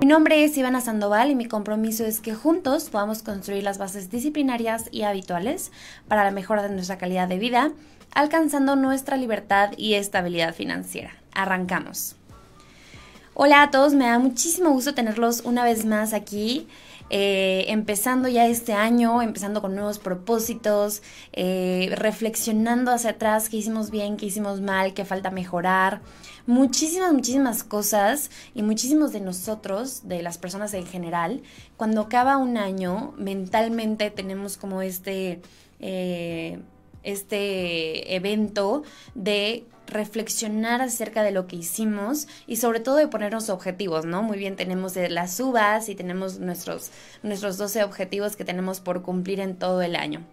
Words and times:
Mi 0.00 0.06
nombre 0.06 0.44
es 0.44 0.56
Ivana 0.56 0.80
Sandoval 0.80 1.32
y 1.32 1.34
mi 1.34 1.46
compromiso 1.46 2.04
es 2.04 2.20
que 2.20 2.32
juntos 2.32 2.88
podamos 2.88 3.24
construir 3.24 3.64
las 3.64 3.78
bases 3.78 4.10
disciplinarias 4.10 4.84
y 4.92 5.02
habituales 5.02 5.72
para 6.06 6.22
la 6.22 6.30
mejora 6.30 6.62
de 6.62 6.72
nuestra 6.72 6.98
calidad 6.98 7.26
de 7.26 7.40
vida, 7.40 7.72
alcanzando 8.14 8.76
nuestra 8.76 9.16
libertad 9.16 9.70
y 9.76 9.94
estabilidad 9.94 10.54
financiera. 10.54 11.16
Arrancamos. 11.32 12.14
Hola 13.34 13.62
a 13.62 13.70
todos, 13.72 13.94
me 13.94 14.06
da 14.06 14.20
muchísimo 14.20 14.70
gusto 14.70 14.94
tenerlos 14.94 15.40
una 15.40 15.64
vez 15.64 15.84
más 15.84 16.12
aquí. 16.12 16.68
Eh, 17.10 17.64
empezando 17.68 18.28
ya 18.28 18.46
este 18.46 18.74
año, 18.74 19.20
empezando 19.20 19.60
con 19.62 19.74
nuevos 19.74 19.98
propósitos, 19.98 21.02
eh, 21.32 21.92
reflexionando 21.96 22.92
hacia 22.92 23.10
atrás 23.10 23.48
qué 23.48 23.56
hicimos 23.56 23.90
bien, 23.90 24.16
qué 24.16 24.26
hicimos 24.26 24.60
mal, 24.60 24.94
qué 24.94 25.04
falta 25.04 25.30
mejorar. 25.30 26.00
Muchísimas, 26.48 27.12
muchísimas 27.12 27.62
cosas 27.62 28.30
y 28.54 28.62
muchísimos 28.62 29.12
de 29.12 29.20
nosotros, 29.20 30.08
de 30.08 30.22
las 30.22 30.38
personas 30.38 30.72
en 30.72 30.86
general, 30.86 31.42
cuando 31.76 32.00
acaba 32.00 32.38
un 32.38 32.56
año, 32.56 33.12
mentalmente 33.18 34.10
tenemos 34.10 34.56
como 34.56 34.80
este... 34.80 35.42
Eh, 35.78 36.58
este 37.04 38.16
evento 38.16 38.82
de 39.14 39.64
reflexionar 39.86 40.82
acerca 40.82 41.22
de 41.22 41.30
lo 41.30 41.46
que 41.46 41.56
hicimos 41.56 42.26
y 42.46 42.56
sobre 42.56 42.80
todo 42.80 42.96
de 42.96 43.08
ponernos 43.08 43.48
objetivos, 43.50 44.04
¿no? 44.04 44.22
Muy 44.22 44.36
bien, 44.36 44.56
tenemos 44.56 44.96
las 44.96 45.38
uvas 45.40 45.88
y 45.88 45.94
tenemos 45.94 46.38
nuestros, 46.40 46.90
nuestros 47.22 47.56
12 47.56 47.84
objetivos 47.84 48.36
que 48.36 48.44
tenemos 48.44 48.80
por 48.80 49.02
cumplir 49.02 49.40
en 49.40 49.56
todo 49.56 49.80
el 49.80 49.96
año. 49.96 50.26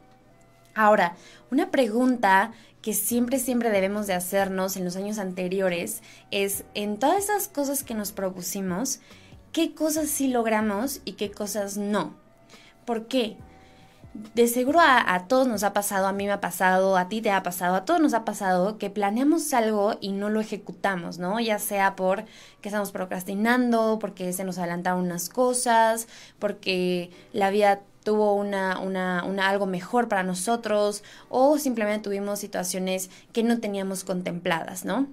Ahora, 0.75 1.15
una 1.51 1.71
pregunta 1.71 2.51
que 2.81 2.93
siempre, 2.93 3.39
siempre 3.39 3.71
debemos 3.71 4.05
de 4.05 4.13
hacernos 4.13 4.77
en 4.77 4.85
los 4.85 4.95
años 4.95 5.17
anteriores 5.17 6.03
es, 6.29 6.65
en 6.75 6.99
todas 6.99 7.23
esas 7.23 7.47
cosas 7.47 7.83
que 7.83 7.95
nos 7.95 8.11
propusimos, 8.11 8.99
¿qué 9.51 9.73
cosas 9.73 10.09
sí 10.09 10.27
logramos 10.27 11.01
y 11.05 11.13
qué 11.13 11.31
cosas 11.31 11.77
no? 11.77 12.13
¿Por 12.85 13.07
qué? 13.07 13.37
de 14.33 14.47
seguro 14.47 14.79
a, 14.81 15.25
todos 15.27 15.47
nos 15.47 15.63
ha 15.63 15.73
pasado, 15.73 16.07
a 16.07 16.13
mí 16.13 16.25
me 16.25 16.31
ha 16.31 16.39
pasado, 16.39 16.95
a 16.95 17.09
ti 17.09 17.21
te 17.21 17.31
ha 17.31 17.43
pasado, 17.43 17.75
a 17.75 17.85
todos 17.85 17.99
nos 17.99 18.13
ha 18.13 18.23
pasado 18.23 18.77
que 18.77 18.89
planeamos 18.89 19.53
algo 19.53 19.97
y 19.99 20.13
no 20.13 20.29
lo 20.29 20.39
ejecutamos, 20.39 21.19
¿no? 21.19 21.39
Ya 21.39 21.59
sea 21.59 21.95
por 21.95 22.23
que 22.61 22.69
estamos 22.69 22.91
procrastinando, 22.91 23.97
porque 23.99 24.31
se 24.31 24.45
nos 24.45 24.57
adelantaron 24.57 25.01
unas 25.01 25.27
cosas, 25.29 26.07
porque 26.39 27.11
la 27.33 27.49
vida 27.49 27.81
tuvo 28.05 28.35
una, 28.35 28.79
una, 28.79 29.25
una, 29.25 29.49
algo 29.49 29.65
mejor 29.65 30.07
para 30.07 30.23
nosotros 30.23 31.03
o 31.27 31.57
simplemente 31.57 32.03
tuvimos 32.03 32.39
situaciones 32.39 33.09
que 33.33 33.43
no 33.43 33.59
teníamos 33.59 34.05
contempladas, 34.05 34.85
¿no? 34.85 35.07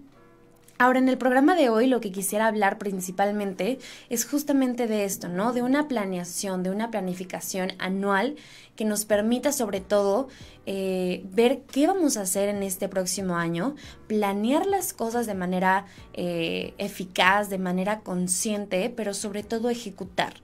Ahora, 0.79 0.99
en 0.99 1.09
el 1.09 1.17
programa 1.17 1.55
de 1.55 1.69
hoy 1.69 1.87
lo 1.87 2.01
que 2.01 2.11
quisiera 2.11 2.49
hablar 2.49 2.77
principalmente 2.77 3.79
es 4.11 4.25
justamente 4.25 4.89
de 4.89 5.05
esto, 5.05 5.29
¿no? 5.29 5.53
De 5.53 5.63
una 5.63 5.87
planeación, 5.87 6.63
de 6.63 6.71
una 6.71 6.91
planificación 6.91 7.73
anual 7.79 8.37
que 8.75 8.85
nos 8.85 9.05
permita 9.05 9.53
sobre 9.53 9.81
todo 9.81 10.29
eh, 10.67 11.25
ver 11.31 11.63
qué 11.71 11.87
vamos 11.87 12.17
a 12.17 12.23
hacer 12.23 12.49
en 12.49 12.63
este 12.63 12.89
próximo 12.89 13.37
año, 13.37 13.77
planear 14.07 14.67
las 14.67 14.93
cosas 14.93 15.27
de 15.27 15.35
manera 15.35 15.87
eh, 16.15 16.75
eficaz, 16.79 17.49
de 17.49 17.59
manera 17.59 18.01
consciente, 18.01 18.93
pero 18.95 19.15
sobre 19.15 19.45
todo 19.45 19.71
ejecutar. 19.71 20.35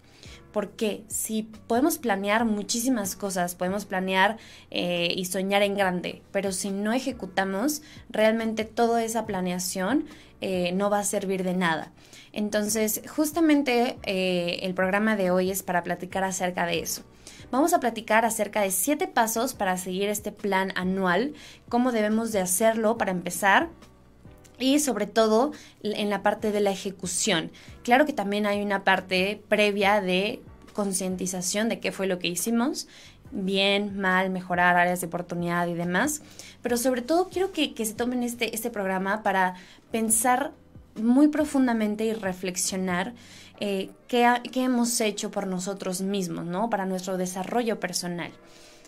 Porque 0.52 1.04
si 1.08 1.44
podemos 1.66 1.98
planear 1.98 2.44
muchísimas 2.44 3.16
cosas, 3.16 3.54
podemos 3.54 3.84
planear 3.84 4.38
eh, 4.70 5.12
y 5.14 5.26
soñar 5.26 5.62
en 5.62 5.74
grande, 5.74 6.22
pero 6.32 6.52
si 6.52 6.70
no 6.70 6.92
ejecutamos, 6.92 7.82
realmente 8.08 8.64
toda 8.64 9.04
esa 9.04 9.26
planeación 9.26 10.06
eh, 10.40 10.72
no 10.72 10.88
va 10.88 11.00
a 11.00 11.04
servir 11.04 11.42
de 11.42 11.54
nada. 11.54 11.92
Entonces, 12.32 13.02
justamente 13.08 13.98
eh, 14.04 14.60
el 14.62 14.74
programa 14.74 15.16
de 15.16 15.30
hoy 15.30 15.50
es 15.50 15.62
para 15.62 15.82
platicar 15.82 16.24
acerca 16.24 16.66
de 16.66 16.80
eso. 16.80 17.02
Vamos 17.50 17.72
a 17.72 17.80
platicar 17.80 18.24
acerca 18.24 18.60
de 18.60 18.70
siete 18.70 19.08
pasos 19.08 19.54
para 19.54 19.76
seguir 19.78 20.08
este 20.08 20.32
plan 20.32 20.72
anual, 20.76 21.34
cómo 21.68 21.92
debemos 21.92 22.30
de 22.30 22.40
hacerlo 22.40 22.98
para 22.98 23.10
empezar 23.10 23.70
y 24.58 24.78
sobre 24.80 25.06
todo 25.06 25.52
en 25.82 26.10
la 26.10 26.22
parte 26.22 26.52
de 26.52 26.60
la 26.60 26.70
ejecución. 26.70 27.50
Claro 27.82 28.06
que 28.06 28.12
también 28.12 28.46
hay 28.46 28.62
una 28.62 28.84
parte 28.84 29.42
previa 29.48 30.00
de 30.00 30.42
concientización 30.72 31.68
de 31.68 31.80
qué 31.80 31.92
fue 31.92 32.06
lo 32.06 32.18
que 32.18 32.28
hicimos, 32.28 32.88
bien, 33.30 33.98
mal, 33.98 34.30
mejorar 34.30 34.76
áreas 34.76 35.00
de 35.00 35.06
oportunidad 35.06 35.66
y 35.66 35.74
demás, 35.74 36.22
pero 36.62 36.76
sobre 36.76 37.02
todo 37.02 37.28
quiero 37.28 37.52
que, 37.52 37.74
se 37.76 37.94
tomen 37.94 38.22
este, 38.22 38.54
este 38.54 38.70
programa 38.70 39.22
para 39.22 39.54
pensar 39.90 40.52
muy 40.94 41.28
profundamente 41.28 42.04
y 42.04 42.12
reflexionar 42.12 43.14
eh, 43.60 43.90
qué, 44.06 44.38
hemos 44.54 45.00
hecho 45.00 45.30
por 45.30 45.46
nosotros 45.46 46.00
mismos, 46.00 46.46
¿no? 46.46 46.70
Para 46.70 46.86
nuestro 46.86 47.16
desarrollo 47.16 47.80
personal. 47.80 48.30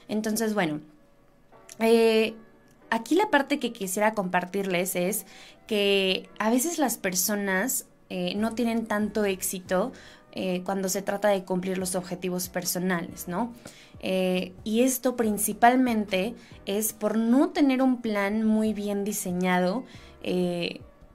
Entonces, 0.09 0.55
bueno, 0.55 0.81
eh, 1.81 2.35
aquí 2.91 3.15
la 3.15 3.31
parte 3.31 3.59
que 3.59 3.73
quisiera 3.73 4.15
compartirles 4.15 4.97
es 4.97 5.27
que 5.67 6.29
a 6.39 6.51
veces 6.51 6.79
las 6.79 6.99
personas 6.99 7.87
eh, 8.09 8.35
no 8.37 8.55
tienen 8.55 8.87
tanto 8.87 9.25
éxito 9.25 9.93
cuando 10.65 10.89
se 10.89 11.03
trata 11.03 11.27
de 11.27 11.43
cumplir 11.43 11.77
los 11.77 11.97
objetivos 11.97 12.49
personales, 12.49 13.27
¿no? 13.27 13.53
y 14.01 14.83
esto 14.83 15.17
principalmente 15.17 16.37
es 16.67 16.93
por 16.93 17.19
no 17.19 17.49
tener 17.49 17.83
un 17.83 18.01
plan 18.01 18.45
muy 18.45 18.73
bien 18.73 19.03
diseñado 19.03 19.85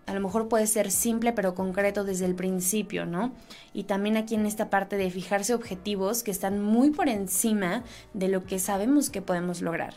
a 0.06 0.14
lo 0.14 0.20
mejor 0.20 0.48
puede 0.48 0.68
ser 0.68 0.92
simple 0.92 1.34
pero 1.34 1.56
concreto 1.56 2.04
desde 2.04 2.26
el 2.26 2.36
principio, 2.36 3.06
¿no? 3.06 3.34
Y 3.74 3.84
también 3.84 4.18
aquí 4.18 4.36
en 4.36 4.46
esta 4.46 4.70
parte 4.70 4.98
de 4.98 5.10
fijarse 5.10 5.54
objetivos 5.54 6.24
que 6.24 6.32
están 6.32 6.62
muy 6.62 6.92
por 6.92 7.10
encima 7.10 7.84
de 8.14 8.28
lo 8.28 8.44
que 8.46 8.60
sabemos 8.60 9.10
que 9.10 9.22
podemos 9.22 9.62
lograr. 9.62 9.96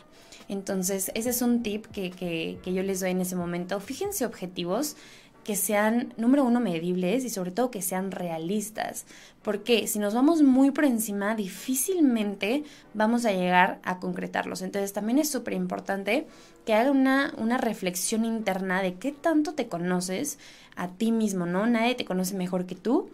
Entonces, 0.49 1.11
ese 1.13 1.29
es 1.29 1.43
un 1.43 1.61
tip 1.61 1.85
que, 1.85 2.09
que, 2.09 2.73
yo 2.73 2.81
les 2.83 2.99
doy 2.99 3.11
en 3.11 3.21
ese 3.21 3.35
momento. 3.35 3.79
Fíjense 3.79 4.25
objetivos 4.25 4.97
que 5.43 5.55
sean, 5.55 6.13
número 6.17 6.43
uno, 6.43 6.59
medibles 6.59 7.23
y 7.23 7.29
sobre 7.29 7.51
todo 7.51 7.69
que 7.69 7.83
sean 7.83 8.11
realistas. 8.11 9.05
Porque 9.43 9.87
si 9.87 9.99
nos 9.99 10.15
vamos 10.15 10.41
muy 10.41 10.71
por 10.71 10.85
encima, 10.85 11.35
difícilmente 11.35 12.63
vamos 12.95 13.25
a 13.25 13.31
llegar 13.31 13.79
a 13.83 13.99
concretarlos. 13.99 14.63
Entonces 14.63 14.91
también 14.91 15.19
es 15.19 15.29
súper 15.29 15.53
importante 15.53 16.25
que 16.65 16.73
haga 16.73 16.91
una, 16.91 17.33
una 17.37 17.59
reflexión 17.59 18.25
interna 18.25 18.81
de 18.81 18.95
qué 18.95 19.11
tanto 19.11 19.53
te 19.53 19.67
conoces 19.67 20.39
a 20.75 20.87
ti 20.87 21.11
mismo, 21.11 21.45
¿no? 21.45 21.67
Nadie 21.67 21.93
te 21.93 22.05
conoce 22.05 22.35
mejor 22.35 22.65
que 22.65 22.75
tú. 22.75 23.09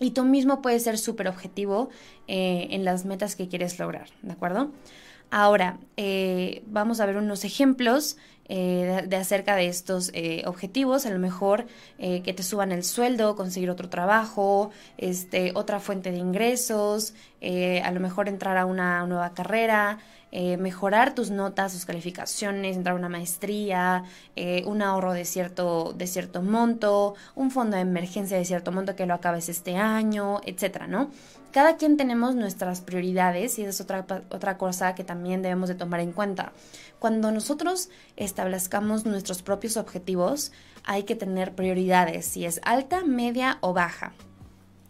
Y 0.00 0.10
tú 0.10 0.24
mismo 0.24 0.60
puedes 0.60 0.82
ser 0.82 0.98
súper 0.98 1.28
objetivo 1.28 1.88
eh, 2.28 2.68
en 2.70 2.84
las 2.84 3.04
metas 3.04 3.36
que 3.36 3.48
quieres 3.48 3.78
lograr, 3.78 4.08
¿de 4.22 4.32
acuerdo? 4.32 4.70
Ahora, 5.34 5.78
eh, 5.96 6.62
vamos 6.66 7.00
a 7.00 7.06
ver 7.06 7.16
unos 7.16 7.46
ejemplos 7.46 8.18
eh, 8.50 9.02
de, 9.08 9.16
acerca 9.16 9.56
de 9.56 9.66
estos 9.66 10.10
eh, 10.12 10.42
objetivos, 10.44 11.06
a 11.06 11.10
lo 11.10 11.18
mejor 11.18 11.66
que 11.96 12.34
te 12.34 12.42
suban 12.42 12.70
el 12.70 12.84
sueldo, 12.84 13.34
conseguir 13.34 13.70
otro 13.70 13.88
trabajo, 13.88 14.72
este, 14.98 15.52
otra 15.54 15.80
fuente 15.80 16.10
de 16.10 16.18
ingresos, 16.18 17.14
a 17.40 17.90
lo 17.92 18.00
mejor 18.00 18.28
entrar 18.28 18.58
a 18.58 18.66
una 18.66 19.06
nueva 19.06 19.32
carrera, 19.32 19.98
mejorar 20.58 21.14
tus 21.14 21.30
notas, 21.30 21.72
tus 21.72 21.86
calificaciones, 21.86 22.76
entrar 22.76 22.96
a 22.96 22.98
una 22.98 23.08
maestría, 23.08 24.02
un 24.66 24.82
ahorro 24.82 25.12
de 25.12 25.24
cierto, 25.24 25.94
de 25.96 26.06
cierto 26.08 26.42
monto, 26.42 27.14
un 27.36 27.50
fondo 27.50 27.76
de 27.76 27.82
emergencia 27.82 28.36
de 28.36 28.44
cierto 28.44 28.72
monto 28.72 28.96
que 28.96 29.06
lo 29.06 29.14
acabes 29.14 29.48
este 29.48 29.76
año, 29.76 30.40
etcétera, 30.44 30.88
¿no? 30.88 31.10
Cada 31.52 31.76
quien 31.76 31.98
tenemos 31.98 32.34
nuestras 32.34 32.80
prioridades 32.80 33.58
y 33.58 33.62
esa 33.62 33.70
es 33.70 33.80
otra, 33.82 34.06
otra 34.30 34.56
cosa 34.56 34.94
que 34.94 35.04
también 35.04 35.42
debemos 35.42 35.68
de 35.68 35.74
tomar 35.74 36.00
en 36.00 36.12
cuenta. 36.12 36.52
Cuando 36.98 37.30
nosotros 37.30 37.90
establezcamos 38.16 39.04
nuestros 39.04 39.42
propios 39.42 39.76
objetivos, 39.76 40.50
hay 40.84 41.02
que 41.02 41.14
tener 41.14 41.54
prioridades, 41.54 42.24
si 42.24 42.46
es 42.46 42.58
alta, 42.64 43.04
media 43.04 43.58
o 43.60 43.74
baja. 43.74 44.12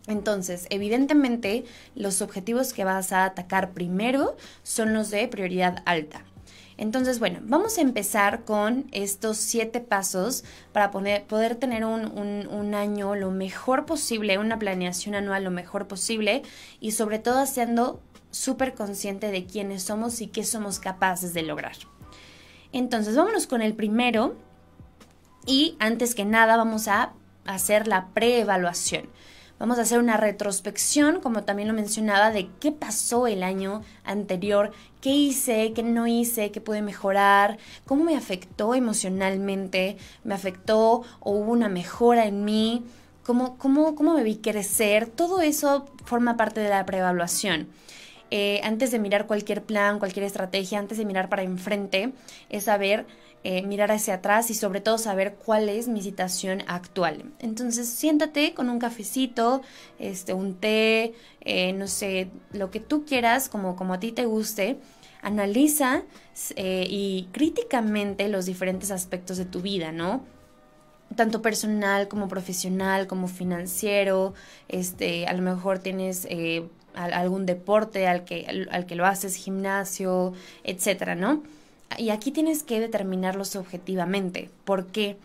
Entonces, 0.07 0.67
evidentemente, 0.71 1.65
los 1.97 2.23
objetivos 2.23 2.73
que 2.73 2.85
vas 2.85 3.13
a 3.13 3.25
atacar 3.25 3.73
primero 3.73 4.37
son 4.63 4.95
los 4.95 5.11
de 5.11 5.27
prioridad 5.27 5.83
alta. 5.85 6.25
Entonces, 6.83 7.21
bueno, 7.21 7.39
vamos 7.45 7.79
a 7.79 7.81
empezar 7.81 8.45
con 8.45 8.89
estos 8.91 9.37
siete 9.37 9.79
pasos 9.79 10.43
para 10.73 10.91
poder 10.91 11.55
tener 11.55 11.85
un, 11.85 12.75
año 12.75 13.15
lo 13.15 13.31
mejor 13.31 13.87
posible, 13.87 14.37
una 14.39 14.59
planeación 14.59 15.15
anual 15.15 15.45
lo 15.45 15.53
mejor 15.53 15.87
posible 15.87 16.43
y 16.81 16.91
sobre 16.91 17.21
todo 17.21 17.39
haciendo 17.39 18.03
súper 18.33 18.75
consciente 18.75 19.31
de 19.31 19.47
quiénes 19.47 19.85
somos 19.85 20.21
y 20.21 20.27
qué 20.27 20.43
somos 20.43 20.81
capaces 20.81 21.33
de 21.35 21.43
lograr. 21.43 21.77
Entonces, 22.73 23.15
vámonos 23.15 23.47
con 23.47 23.63
el 23.63 23.75
primero 23.75 24.35
y 25.47 25.77
antes 25.79 26.17
que 26.17 26.25
nada 26.25 26.57
vamos 26.57 26.89
a 26.89 27.13
hacer 27.47 27.87
la 27.87 28.09
preevaluación. 28.09 29.09
Vamos 29.63 29.79
a 29.79 29.83
hacer 29.83 30.01
una 30.01 30.17
retrospección, 30.17 31.21
como 31.21 31.45
también 31.45 31.69
lo 31.69 31.75
mencionaba, 31.75 32.33
de 32.33 32.51
qué 32.59 32.73
pasó 32.73 33.29
el 33.29 33.45
año 33.45 33.83
anterior, 34.03 34.73
qué 35.01 35.11
hice, 35.11 35.73
qué 35.73 35.85
no 35.85 36.09
hice, 36.09 36.51
qué 36.51 36.61
pude 36.61 36.83
mejorar, 36.83 37.59
cómo 37.87 38.03
me 38.03 38.17
afectó 38.17 38.75
emocionalmente, 38.75 39.99
me 40.25 40.35
afectó 40.35 41.05
o 41.21 41.31
hubo 41.31 41.53
una 41.53 41.69
mejora 41.69 42.27
en 42.27 42.45
mí, 42.45 42.85
cómo, 43.23 43.57
cómo, 43.57 43.95
cómo 43.95 44.15
me 44.15 44.25
vi 44.25 44.39
crecer. 44.39 45.07
Todo 45.07 45.41
eso 45.41 45.87
forma 46.07 46.37
parte 46.37 46.61
de 46.61 46.69
la 46.69 46.85
preevaluación. 46.85 47.69
Eh, 48.33 48.61
antes 48.65 48.91
de 48.91 48.99
mirar 48.99 49.29
cualquier 49.29 49.63
plan, 49.63 50.01
cualquier 50.01 50.25
estrategia, 50.25 50.81
antes 50.81 50.99
de 50.99 51.05
mirar 51.05 51.29
para 51.29 51.45
enfrente, 51.45 52.13
es 52.49 52.65
saber 52.65 53.07
eh, 53.45 53.63
mirar 53.63 53.91
hacia 53.91 54.15
atrás 54.15 54.51
y 54.51 54.55
sobre 54.55 54.81
todo 54.81 54.99
saber 54.99 55.35
cuál 55.35 55.69
es 55.69 55.89
mi 55.89 56.01
situación 56.01 56.63
actual. 56.69 57.25
Entonces 57.41 57.89
siéntate 57.89 58.55
con 58.55 58.71
un 58.71 58.79
cafecito, 58.79 59.63
este, 59.99 60.33
un 60.33 60.55
té, 60.55 61.15
eh, 61.41 61.73
no 61.73 61.89
sé, 61.89 62.31
lo 62.53 62.71
que 62.71 62.79
tú 62.79 63.05
quieras, 63.05 63.49
como, 63.49 63.75
como 63.75 63.95
a 63.95 63.99
ti 63.99 64.13
te 64.13 64.27
guste. 64.27 64.79
Analiza 65.23 66.05
eh, 66.55 66.87
y 66.89 67.31
críticamente 67.33 68.29
los 68.29 68.47
diferentes 68.47 68.93
aspectos 68.93 69.39
de 69.39 69.45
tu 69.45 69.61
vida, 69.61 69.91
¿no? 69.91 70.25
tanto 71.17 71.43
personal 71.43 72.09
como 72.09 72.29
profesional, 72.29 73.07
como 73.07 73.29
financiero, 73.29 74.33
este, 74.69 75.27
a 75.27 75.35
lo 75.35 75.43
mejor 75.43 75.79
tienes 75.79 76.27
algún 76.95 77.45
deporte 77.45 78.07
al 78.07 78.25
que, 78.25 78.67
al 78.71 78.87
que 78.87 78.95
lo 78.95 79.05
haces, 79.05 79.35
gimnasio, 79.35 80.33
etcétera, 80.65 81.15
¿no? 81.15 81.43
Y 81.99 82.11
aquí 82.11 82.31
tienes 82.31 82.63
que 82.63 82.81
determinarlos 82.81 83.57
objetivamente, 83.57 84.51
porque 84.65 85.17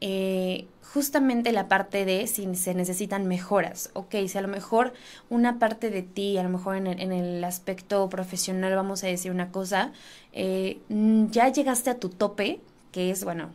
eh, 0.00 0.66
justamente 0.82 1.52
la 1.52 1.68
parte 1.68 2.04
de 2.04 2.26
si 2.26 2.54
se 2.54 2.74
necesitan 2.74 3.26
mejoras, 3.26 3.90
ok, 3.94 4.14
si 4.28 4.38
a 4.38 4.42
lo 4.42 4.48
mejor 4.48 4.92
una 5.30 5.58
parte 5.58 5.90
de 5.90 6.02
ti, 6.02 6.38
a 6.38 6.42
lo 6.42 6.48
mejor 6.48 6.76
en 6.76 7.12
el, 7.12 7.44
aspecto 7.44 8.08
profesional 8.08 8.74
vamos 8.74 9.04
a 9.04 9.06
decir 9.06 9.30
una 9.30 9.50
cosa, 9.50 9.92
eh, 10.32 10.78
ya 10.88 11.48
llegaste 11.48 11.90
a 11.90 11.98
tu 11.98 12.08
tope, 12.08 12.60
que 12.92 13.10
es, 13.10 13.24
bueno, 13.24 13.50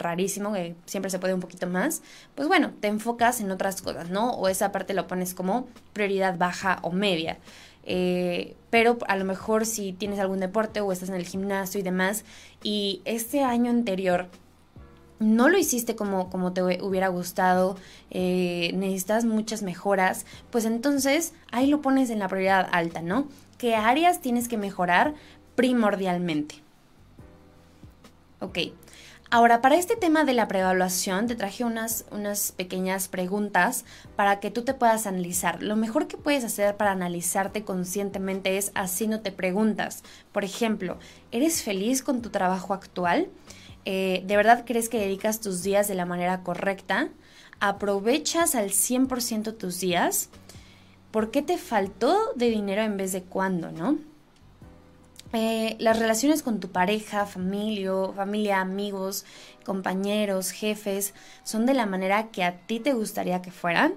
rarísimo, 0.00 0.52
que 0.52 0.74
siempre 0.86 1.10
se 1.10 1.18
puede 1.18 1.34
un 1.34 1.40
poquito 1.40 1.66
más, 1.66 2.02
pues 2.34 2.48
bueno, 2.48 2.72
te 2.80 2.88
enfocas 2.88 3.40
en 3.40 3.50
otras 3.50 3.82
cosas, 3.82 4.10
¿no? 4.10 4.32
O 4.32 4.48
esa 4.48 4.72
parte 4.72 4.94
lo 4.94 5.06
pones 5.06 5.34
como 5.34 5.68
prioridad 5.92 6.38
baja 6.38 6.78
o 6.82 6.90
media. 6.90 7.38
Eh, 7.84 8.56
pero 8.70 8.98
a 9.08 9.16
lo 9.16 9.24
mejor 9.24 9.66
si 9.66 9.92
tienes 9.92 10.18
algún 10.18 10.40
deporte 10.40 10.80
o 10.80 10.92
estás 10.92 11.08
en 11.08 11.14
el 11.14 11.26
gimnasio 11.26 11.80
y 11.80 11.82
demás, 11.82 12.24
y 12.62 13.02
este 13.04 13.42
año 13.42 13.70
anterior 13.70 14.28
no 15.18 15.48
lo 15.48 15.58
hiciste 15.58 15.96
como, 15.96 16.30
como 16.30 16.52
te 16.52 16.62
hubiera 16.62 17.08
gustado, 17.08 17.76
eh, 18.10 18.72
necesitas 18.74 19.24
muchas 19.24 19.62
mejoras, 19.62 20.24
pues 20.50 20.64
entonces 20.64 21.34
ahí 21.52 21.66
lo 21.66 21.82
pones 21.82 22.10
en 22.10 22.18
la 22.18 22.28
prioridad 22.28 22.68
alta, 22.72 23.02
¿no? 23.02 23.28
¿Qué 23.58 23.76
áreas 23.76 24.22
tienes 24.22 24.48
que 24.48 24.56
mejorar 24.56 25.14
primordialmente? 25.56 26.56
Ok, 28.40 28.58
Ahora, 29.32 29.60
para 29.60 29.76
este 29.76 29.94
tema 29.94 30.24
de 30.24 30.32
la 30.32 30.48
preevaluación, 30.48 31.28
te 31.28 31.36
traje 31.36 31.62
unas, 31.62 32.04
unas 32.10 32.50
pequeñas 32.50 33.06
preguntas 33.06 33.84
para 34.16 34.40
que 34.40 34.50
tú 34.50 34.62
te 34.62 34.74
puedas 34.74 35.06
analizar. 35.06 35.62
Lo 35.62 35.76
mejor 35.76 36.08
que 36.08 36.16
puedes 36.16 36.42
hacer 36.42 36.76
para 36.76 36.90
analizarte 36.90 37.62
conscientemente 37.62 38.58
es 38.58 38.72
haciéndote 38.74 39.30
preguntas. 39.30 40.02
Por 40.32 40.42
ejemplo, 40.42 40.98
¿eres 41.30 41.62
feliz 41.62 42.02
con 42.02 42.22
tu 42.22 42.30
trabajo 42.30 42.74
actual? 42.74 43.28
Eh, 43.84 44.24
¿De 44.26 44.36
verdad 44.36 44.64
crees 44.66 44.88
que 44.88 44.98
dedicas 44.98 45.38
tus 45.38 45.62
días 45.62 45.86
de 45.86 45.94
la 45.94 46.06
manera 46.06 46.42
correcta? 46.42 47.10
¿Aprovechas 47.60 48.56
al 48.56 48.70
100% 48.70 49.56
tus 49.56 49.78
días? 49.78 50.28
¿Por 51.12 51.30
qué 51.30 51.42
te 51.42 51.56
faltó 51.56 52.32
de 52.34 52.50
dinero 52.50 52.82
en 52.82 52.96
vez 52.96 53.12
de 53.12 53.22
cuándo, 53.22 53.70
no? 53.70 54.09
Eh, 55.32 55.76
las 55.78 55.98
relaciones 55.98 56.42
con 56.42 56.58
tu 56.58 56.70
pareja, 56.72 57.24
familia, 57.24 57.92
familia, 58.14 58.60
amigos, 58.60 59.24
compañeros, 59.64 60.50
jefes, 60.50 61.14
son 61.44 61.66
de 61.66 61.74
la 61.74 61.86
manera 61.86 62.30
que 62.30 62.42
a 62.42 62.66
ti 62.66 62.80
te 62.80 62.94
gustaría 62.94 63.42
que 63.42 63.52
fueran. 63.52 63.94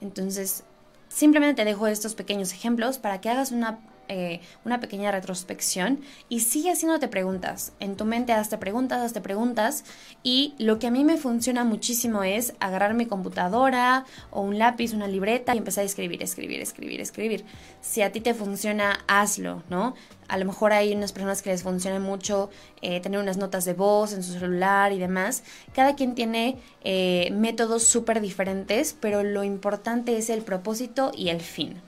Entonces, 0.00 0.62
simplemente 1.08 1.62
te 1.62 1.64
dejo 1.64 1.88
estos 1.88 2.14
pequeños 2.14 2.52
ejemplos 2.52 2.98
para 2.98 3.20
que 3.20 3.30
hagas 3.30 3.50
una 3.50 3.80
eh, 4.08 4.40
una 4.64 4.80
pequeña 4.80 5.10
retrospección 5.10 6.00
y 6.28 6.40
sigue 6.40 6.70
haciéndote 6.70 7.08
preguntas. 7.08 7.72
En 7.80 7.96
tu 7.96 8.04
mente 8.04 8.32
hazte 8.32 8.58
preguntas, 8.58 9.00
hazte 9.00 9.20
preguntas 9.20 9.84
y 10.22 10.54
lo 10.58 10.78
que 10.78 10.86
a 10.86 10.90
mí 10.90 11.04
me 11.04 11.16
funciona 11.16 11.64
muchísimo 11.64 12.22
es 12.22 12.54
agarrar 12.60 12.94
mi 12.94 13.06
computadora 13.06 14.04
o 14.30 14.42
un 14.42 14.58
lápiz, 14.58 14.92
una 14.92 15.08
libreta 15.08 15.54
y 15.54 15.58
empezar 15.58 15.82
a 15.82 15.86
escribir, 15.86 16.22
escribir, 16.22 16.60
escribir, 16.60 17.00
escribir. 17.00 17.44
Si 17.80 18.02
a 18.02 18.12
ti 18.12 18.20
te 18.20 18.34
funciona, 18.34 18.98
hazlo, 19.06 19.62
¿no? 19.70 19.94
A 20.28 20.38
lo 20.38 20.44
mejor 20.44 20.72
hay 20.72 20.92
unas 20.92 21.12
personas 21.12 21.42
que 21.42 21.50
les 21.50 21.62
funciona 21.62 22.00
mucho 22.00 22.50
eh, 22.82 23.00
tener 23.00 23.20
unas 23.20 23.36
notas 23.36 23.64
de 23.64 23.74
voz 23.74 24.12
en 24.12 24.22
su 24.22 24.32
celular 24.32 24.92
y 24.92 24.98
demás. 24.98 25.44
Cada 25.72 25.94
quien 25.94 26.14
tiene 26.14 26.58
eh, 26.82 27.30
métodos 27.32 27.84
súper 27.84 28.20
diferentes, 28.20 28.96
pero 28.98 29.22
lo 29.22 29.44
importante 29.44 30.16
es 30.16 30.30
el 30.30 30.42
propósito 30.42 31.12
y 31.14 31.28
el 31.28 31.40
fin. 31.40 31.80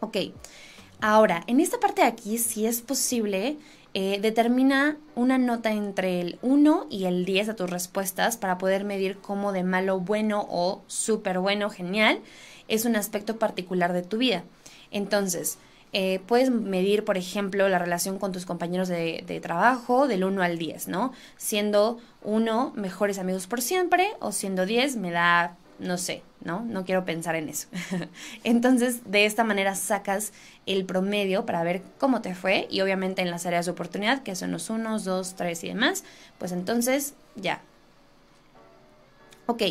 Ok, 0.00 0.16
Ahora, 1.04 1.42
en 1.48 1.58
esta 1.58 1.80
parte 1.80 2.02
de 2.02 2.06
aquí, 2.06 2.38
si 2.38 2.64
es 2.64 2.80
posible, 2.80 3.56
eh, 3.92 4.20
determina 4.22 4.98
una 5.16 5.36
nota 5.36 5.72
entre 5.72 6.20
el 6.20 6.38
1 6.42 6.86
y 6.90 7.06
el 7.06 7.24
10 7.24 7.48
de 7.48 7.54
tus 7.54 7.68
respuestas 7.68 8.36
para 8.36 8.56
poder 8.56 8.84
medir 8.84 9.18
cómo 9.18 9.50
de 9.50 9.64
malo, 9.64 9.98
bueno 9.98 10.46
o 10.48 10.84
súper 10.86 11.40
bueno, 11.40 11.70
genial, 11.70 12.20
es 12.68 12.84
un 12.84 12.94
aspecto 12.94 13.36
particular 13.36 13.92
de 13.92 14.02
tu 14.02 14.18
vida. 14.18 14.44
Entonces, 14.92 15.58
eh, 15.92 16.20
puedes 16.28 16.50
medir, 16.50 17.04
por 17.04 17.16
ejemplo, 17.16 17.68
la 17.68 17.80
relación 17.80 18.20
con 18.20 18.30
tus 18.30 18.46
compañeros 18.46 18.86
de, 18.86 19.24
de, 19.26 19.40
trabajo 19.40 20.06
del 20.06 20.22
1 20.22 20.40
al 20.40 20.56
10, 20.56 20.86
¿no? 20.86 21.12
Siendo 21.36 21.98
1 22.22 22.74
mejores 22.76 23.18
amigos 23.18 23.48
por 23.48 23.60
siempre 23.60 24.12
o 24.20 24.30
siendo 24.30 24.66
10 24.66 24.94
me 24.98 25.10
da 25.10 25.56
no 25.82 25.98
sé, 25.98 26.22
¿no? 26.42 26.60
No 26.60 26.84
quiero 26.84 27.04
pensar 27.04 27.34
en 27.34 27.48
eso. 27.48 27.68
Entonces, 28.44 29.00
de 29.04 29.26
esta 29.26 29.44
manera 29.44 29.74
sacas 29.74 30.32
el 30.64 30.84
promedio 30.84 31.44
para 31.44 31.62
ver 31.62 31.82
cómo 31.98 32.22
te 32.22 32.34
fue 32.34 32.68
y 32.70 32.80
obviamente 32.80 33.20
en 33.20 33.30
las 33.30 33.44
áreas 33.46 33.66
de 33.66 33.72
oportunidad, 33.72 34.22
que 34.22 34.36
son 34.36 34.52
los 34.52 34.70
unos, 34.70 35.04
dos, 35.04 35.34
tres 35.34 35.62
y 35.64 35.68
demás, 35.68 36.04
pues 36.38 36.52
entonces 36.52 37.14
ya. 37.34 37.60
Ok, 39.46 39.62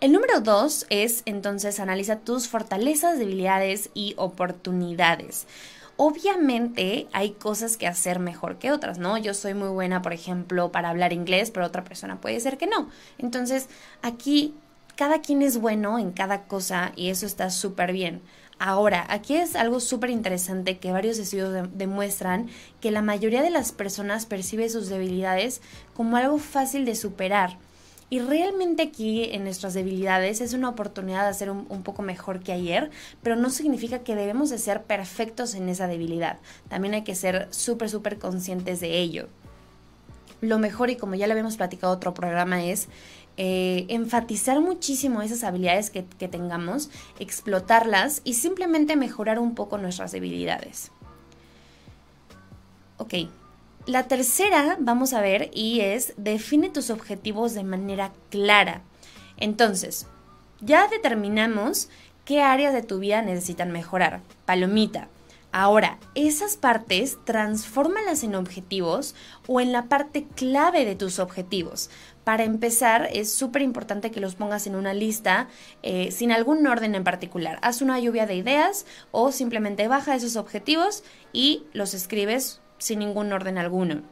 el 0.00 0.12
número 0.12 0.40
dos 0.40 0.86
es 0.90 1.22
entonces 1.26 1.80
analiza 1.80 2.20
tus 2.20 2.48
fortalezas, 2.48 3.18
debilidades 3.18 3.90
y 3.94 4.14
oportunidades. 4.16 5.46
Obviamente 5.96 7.08
hay 7.12 7.32
cosas 7.32 7.76
que 7.76 7.88
hacer 7.88 8.20
mejor 8.20 8.58
que 8.60 8.70
otras, 8.70 8.98
¿no? 8.98 9.18
Yo 9.18 9.34
soy 9.34 9.54
muy 9.54 9.70
buena, 9.70 10.00
por 10.00 10.12
ejemplo, 10.12 10.70
para 10.70 10.90
hablar 10.90 11.12
inglés, 11.12 11.50
pero 11.50 11.66
otra 11.66 11.82
persona 11.82 12.20
puede 12.20 12.38
ser 12.38 12.56
que 12.56 12.68
no. 12.68 12.88
Entonces, 13.18 13.68
aquí 14.00 14.54
cada 14.98 15.20
quien 15.20 15.42
es 15.42 15.60
bueno 15.60 16.00
en 16.00 16.10
cada 16.10 16.48
cosa 16.48 16.90
y 16.96 17.10
eso 17.10 17.24
está 17.24 17.50
súper 17.50 17.92
bien. 17.92 18.20
Ahora, 18.58 19.06
aquí 19.08 19.36
es 19.36 19.54
algo 19.54 19.78
súper 19.78 20.10
interesante 20.10 20.78
que 20.78 20.90
varios 20.90 21.20
estudios 21.20 21.68
demuestran 21.72 22.48
que 22.80 22.90
la 22.90 23.00
mayoría 23.00 23.40
de 23.42 23.50
las 23.50 23.70
personas 23.70 24.26
percibe 24.26 24.68
sus 24.68 24.88
debilidades 24.88 25.62
como 25.94 26.16
algo 26.16 26.38
fácil 26.38 26.84
de 26.84 26.96
superar. 26.96 27.58
Y 28.10 28.18
realmente 28.18 28.82
aquí 28.82 29.28
en 29.30 29.44
nuestras 29.44 29.72
debilidades 29.72 30.40
es 30.40 30.52
una 30.52 30.70
oportunidad 30.70 31.22
de 31.22 31.28
hacer 31.28 31.52
un, 31.52 31.82
poco 31.84 32.02
mejor 32.02 32.40
que 32.40 32.50
ayer, 32.50 32.90
pero 33.22 33.36
no 33.36 33.50
significa 33.50 34.00
que 34.00 34.16
debemos 34.16 34.50
de 34.50 34.58
ser 34.58 34.82
perfectos 34.82 35.54
en 35.54 35.68
esa 35.68 35.86
debilidad. 35.86 36.38
También 36.68 36.94
hay 36.94 37.04
que 37.04 37.14
ser 37.14 37.46
súper, 37.50 37.88
súper 37.88 38.18
conscientes 38.18 38.80
de 38.80 38.98
ello. 38.98 39.28
Lo 40.40 40.58
mejor, 40.58 40.90
y 40.90 40.96
como 40.96 41.14
ya 41.14 41.26
le 41.26 41.32
habíamos 41.32 41.56
platicado 41.56 41.92
otro 41.92 42.14
programa, 42.14 42.64
es 42.64 42.88
eh, 43.40 43.86
enfatizar 43.88 44.60
muchísimo 44.60 45.22
esas 45.22 45.44
habilidades 45.44 45.90
que, 45.90 46.04
que 46.04 46.26
tengamos, 46.26 46.90
explotarlas 47.20 48.20
y 48.24 48.34
simplemente 48.34 48.96
mejorar 48.96 49.38
un 49.38 49.54
poco 49.54 49.78
nuestras 49.78 50.10
debilidades. 50.10 50.90
Ok, 52.96 53.14
la 53.86 54.08
tercera 54.08 54.76
vamos 54.80 55.12
a 55.12 55.20
ver 55.20 55.50
y 55.54 55.80
es 55.80 56.14
define 56.16 56.68
tus 56.68 56.90
objetivos 56.90 57.54
de 57.54 57.62
manera 57.62 58.12
clara. 58.28 58.82
Entonces, 59.36 60.08
ya 60.60 60.88
determinamos 60.88 61.88
qué 62.24 62.42
áreas 62.42 62.74
de 62.74 62.82
tu 62.82 62.98
vida 62.98 63.22
necesitan 63.22 63.70
mejorar. 63.70 64.20
Palomita. 64.46 65.08
Ahora, 65.50 65.98
esas 66.14 66.58
partes 66.58 67.16
transfórmalas 67.24 68.22
en 68.22 68.34
objetivos 68.34 69.14
o 69.46 69.60
en 69.62 69.72
la 69.72 69.84
parte 69.86 70.26
clave 70.36 70.84
de 70.84 70.94
tus 70.94 71.18
objetivos. 71.18 71.88
Para 72.22 72.44
empezar, 72.44 73.08
es 73.12 73.32
súper 73.32 73.62
importante 73.62 74.10
que 74.10 74.20
los 74.20 74.34
pongas 74.34 74.66
en 74.66 74.74
una 74.74 74.92
lista 74.92 75.48
eh, 75.82 76.10
sin 76.10 76.32
algún 76.32 76.66
orden 76.66 76.94
en 76.94 77.02
particular. 77.02 77.58
Haz 77.62 77.80
una 77.80 77.98
lluvia 77.98 78.26
de 78.26 78.34
ideas 78.34 78.84
o 79.10 79.32
simplemente 79.32 79.88
baja 79.88 80.14
esos 80.14 80.36
objetivos 80.36 81.02
y 81.32 81.64
los 81.72 81.94
escribes 81.94 82.60
sin 82.76 82.98
ningún 82.98 83.32
orden 83.32 83.56
alguno. 83.56 84.02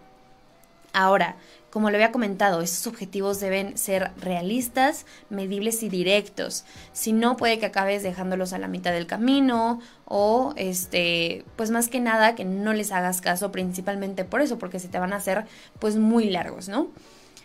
Ahora, 0.94 1.36
como 1.76 1.90
le 1.90 1.99
había 1.99 2.11
comentado, 2.11 2.62
esos 2.62 2.87
objetivos 2.87 3.38
deben 3.38 3.76
ser 3.76 4.11
realistas, 4.18 5.04
medibles 5.28 5.83
y 5.83 5.90
directos. 5.90 6.64
Si 6.95 7.12
no, 7.12 7.37
puede 7.37 7.59
que 7.59 7.66
acabes 7.66 8.02
dejándolos 8.02 8.54
a 8.54 8.59
la 8.59 8.66
mitad 8.66 8.92
del 8.92 9.06
camino 9.06 9.80
o, 10.06 10.54
este, 10.56 11.45
pues 11.56 11.71
más 11.71 11.88
que 11.88 12.00
nada, 12.00 12.35
que 12.35 12.47
no 12.47 12.73
les 12.73 12.92
hagas 12.92 13.21
caso 13.21 13.52
principalmente 13.52 14.25
por 14.25 14.40
eso, 14.40 14.56
porque 14.56 14.78
se 14.78 14.88
te 14.88 14.99
van 14.99 15.12
a 15.12 15.16
hacer, 15.16 15.45
pues, 15.78 15.97
muy 15.97 16.30
largos, 16.30 16.71
¿no? 16.71 16.88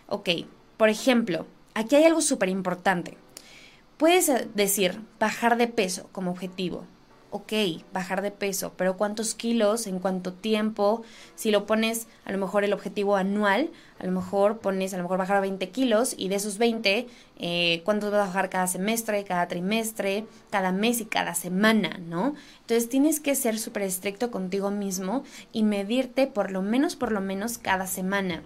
Ok, 0.07 0.29
por 0.77 0.87
ejemplo, 0.87 1.45
aquí 1.73 1.97
hay 1.97 2.05
algo 2.05 2.21
súper 2.21 2.47
importante. 2.47 3.17
Puedes 3.97 4.31
decir 4.55 5.01
bajar 5.19 5.57
de 5.57 5.67
peso 5.67 6.07
como 6.13 6.31
objetivo, 6.31 6.85
ok, 7.31 7.53
bajar 7.93 8.21
de 8.21 8.29
peso, 8.29 8.73
pero 8.77 8.97
¿cuántos 8.97 9.33
kilos? 9.33 9.87
¿En 9.87 9.99
cuánto 9.99 10.33
tiempo? 10.33 11.01
Si 11.35 11.49
lo 11.49 11.65
pones 11.65 12.07
a 12.25 12.31
lo 12.31 12.37
mejor 12.37 12.63
el 12.63 12.73
objetivo 12.73 13.15
anual, 13.15 13.71
a 13.99 14.05
lo 14.05 14.11
mejor 14.11 14.59
pones 14.59 14.93
a 14.93 14.97
lo 14.97 15.03
mejor 15.03 15.17
bajar 15.17 15.37
a 15.37 15.41
20 15.41 15.69
kilos 15.69 16.13
y 16.17 16.27
de 16.27 16.35
esos 16.35 16.57
20, 16.57 17.07
eh, 17.39 17.81
¿cuántos 17.85 18.11
vas 18.11 18.21
a 18.21 18.25
bajar 18.27 18.49
cada 18.49 18.67
semestre, 18.67 19.23
cada 19.23 19.47
trimestre, 19.47 20.25
cada 20.49 20.71
mes 20.71 21.01
y 21.01 21.05
cada 21.05 21.33
semana, 21.33 21.99
¿no? 22.05 22.35
Entonces 22.61 22.89
tienes 22.89 23.19
que 23.19 23.33
ser 23.35 23.57
súper 23.57 23.83
estricto 23.83 24.29
contigo 24.29 24.69
mismo 24.69 25.23
y 25.53 25.63
medirte 25.63 26.27
por 26.27 26.51
lo 26.51 26.61
menos, 26.61 26.95
por 26.95 27.11
lo 27.11 27.21
menos 27.21 27.57
cada 27.57 27.87
semana 27.87 28.43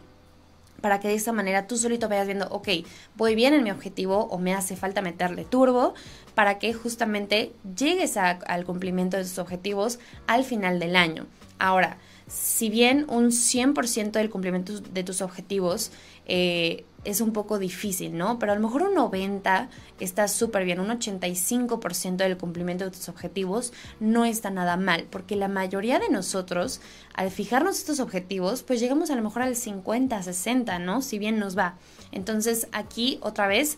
para 0.82 1.00
que 1.00 1.08
de 1.08 1.16
esta 1.16 1.32
manera 1.32 1.68
tú 1.68 1.78
solito 1.78 2.10
vayas 2.10 2.28
viendo, 2.28 2.48
ok, 2.50 2.70
voy 3.16 3.36
bien 3.36 3.54
en 3.54 3.64
mi 3.64 3.72
objetivo 3.72 4.26
o 4.26 4.38
me 4.38 4.54
hace 4.54 4.76
falta 4.76 5.02
meterle 5.02 5.46
turbo 5.46 5.94
para 6.34 6.60
que 6.60 6.74
justamente 6.74 7.54
llegues 7.78 8.18
al 8.18 8.66
cumplimiento 8.66 9.18
de 9.18 9.24
tus 9.24 9.40
objetivos 9.40 10.00
al 10.28 10.44
final 10.44 10.80
del 10.80 10.96
año. 10.96 11.28
Ahora, 11.58 11.98
si 12.28 12.70
bien 12.70 13.06
un 13.08 13.28
100% 13.28 14.12
del 14.12 14.30
cumplimiento 14.30 14.80
de 14.80 15.04
tus 15.04 15.22
objetivos 15.22 15.92
eh, 16.26 16.86
es 17.06 17.22
un 17.22 17.32
poco 17.32 17.60
difícil, 17.60 18.18
¿no? 18.18 18.40
Pero 18.40 18.52
a 18.52 18.56
lo 18.56 18.62
mejor 18.62 18.84
un 18.84 18.96
90 18.96 19.70
está 20.00 20.28
súper 20.28 20.66
bien, 20.66 20.80
un 20.80 20.90
85% 20.90 22.18
del 22.18 22.38
cumplimiento 22.38 22.84
de 22.84 22.92
tus 22.92 23.08
objetivos 23.08 23.72
no 24.00 24.26
está 24.26 24.50
nada 24.50 24.76
mal, 24.76 25.08
porque 25.10 25.36
la 25.36 25.48
mayoría 25.48 26.00
de 26.00 26.10
nosotros, 26.10 26.82
al 27.14 27.32
fijarnos 27.32 27.78
estos 27.78 28.00
objetivos, 28.00 28.64
pues 28.64 28.80
llegamos 28.80 29.10
a 29.12 29.16
lo 29.16 29.22
mejor 29.22 29.44
al 29.44 29.56
50, 29.56 30.22
60, 30.22 30.80
¿no? 30.80 31.02
Si 31.02 31.20
bien 31.20 31.40
nos 31.40 31.58
va. 31.58 31.76
Entonces 32.12 32.68
aquí 32.72 33.20
otra 33.22 33.48
vez 33.48 33.78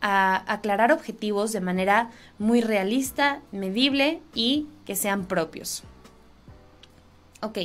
a 0.00 0.52
aclarar 0.52 0.92
objetivos 0.92 1.52
de 1.52 1.60
manera 1.60 2.10
muy 2.38 2.60
realista, 2.60 3.40
medible 3.52 4.20
y 4.34 4.66
que 4.84 4.96
sean 4.96 5.24
propios. 5.24 5.82
Ok, 7.40 7.58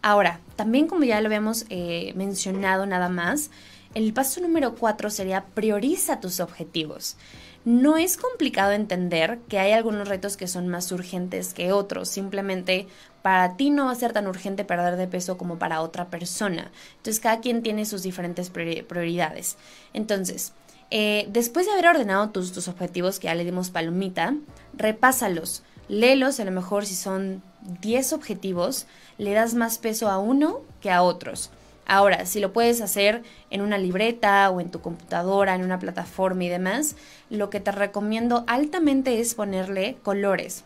ahora, 0.00 0.40
también 0.56 0.86
como 0.86 1.04
ya 1.04 1.20
lo 1.20 1.26
habíamos 1.26 1.66
eh, 1.68 2.12
mencionado 2.14 2.86
nada 2.86 3.08
más, 3.08 3.50
el 3.94 4.12
paso 4.12 4.40
número 4.40 4.74
cuatro 4.74 5.10
sería 5.10 5.46
prioriza 5.46 6.20
tus 6.20 6.40
objetivos. 6.40 7.16
No 7.64 7.98
es 7.98 8.16
complicado 8.16 8.72
entender 8.72 9.38
que 9.48 9.58
hay 9.58 9.72
algunos 9.72 10.08
retos 10.08 10.38
que 10.38 10.48
son 10.48 10.68
más 10.68 10.90
urgentes 10.92 11.52
que 11.52 11.72
otros, 11.72 12.08
simplemente 12.08 12.86
para 13.20 13.56
ti 13.56 13.68
no 13.68 13.86
va 13.86 13.92
a 13.92 13.96
ser 13.96 14.14
tan 14.14 14.26
urgente 14.26 14.64
perder 14.64 14.96
de 14.96 15.06
peso 15.06 15.36
como 15.36 15.58
para 15.58 15.82
otra 15.82 16.08
persona. 16.08 16.70
Entonces 16.96 17.20
cada 17.20 17.40
quien 17.40 17.62
tiene 17.62 17.84
sus 17.84 18.02
diferentes 18.02 18.48
prioridades. 18.48 19.58
Entonces, 19.92 20.52
eh, 20.90 21.26
después 21.28 21.66
de 21.66 21.72
haber 21.72 21.88
ordenado 21.88 22.30
tus, 22.30 22.52
tus 22.52 22.66
objetivos, 22.66 23.18
que 23.18 23.26
ya 23.26 23.34
le 23.34 23.44
dimos 23.44 23.70
palomita, 23.70 24.34
repásalos, 24.72 25.62
léelos, 25.88 26.40
a 26.40 26.44
lo 26.44 26.52
mejor 26.52 26.86
si 26.86 26.94
son 26.94 27.42
10 27.82 28.14
objetivos, 28.14 28.86
le 29.18 29.32
das 29.32 29.52
más 29.52 29.76
peso 29.76 30.08
a 30.08 30.18
uno 30.18 30.62
que 30.80 30.90
a 30.90 31.02
otros. 31.02 31.50
Ahora, 31.86 32.26
si 32.26 32.40
lo 32.40 32.52
puedes 32.52 32.80
hacer 32.80 33.22
en 33.50 33.62
una 33.62 33.78
libreta 33.78 34.48
o 34.50 34.60
en 34.60 34.70
tu 34.70 34.80
computadora, 34.80 35.54
en 35.54 35.64
una 35.64 35.78
plataforma 35.78 36.44
y 36.44 36.48
demás, 36.48 36.96
lo 37.30 37.50
que 37.50 37.60
te 37.60 37.72
recomiendo 37.72 38.44
altamente 38.46 39.20
es 39.20 39.34
ponerle 39.34 39.96
colores. 40.02 40.64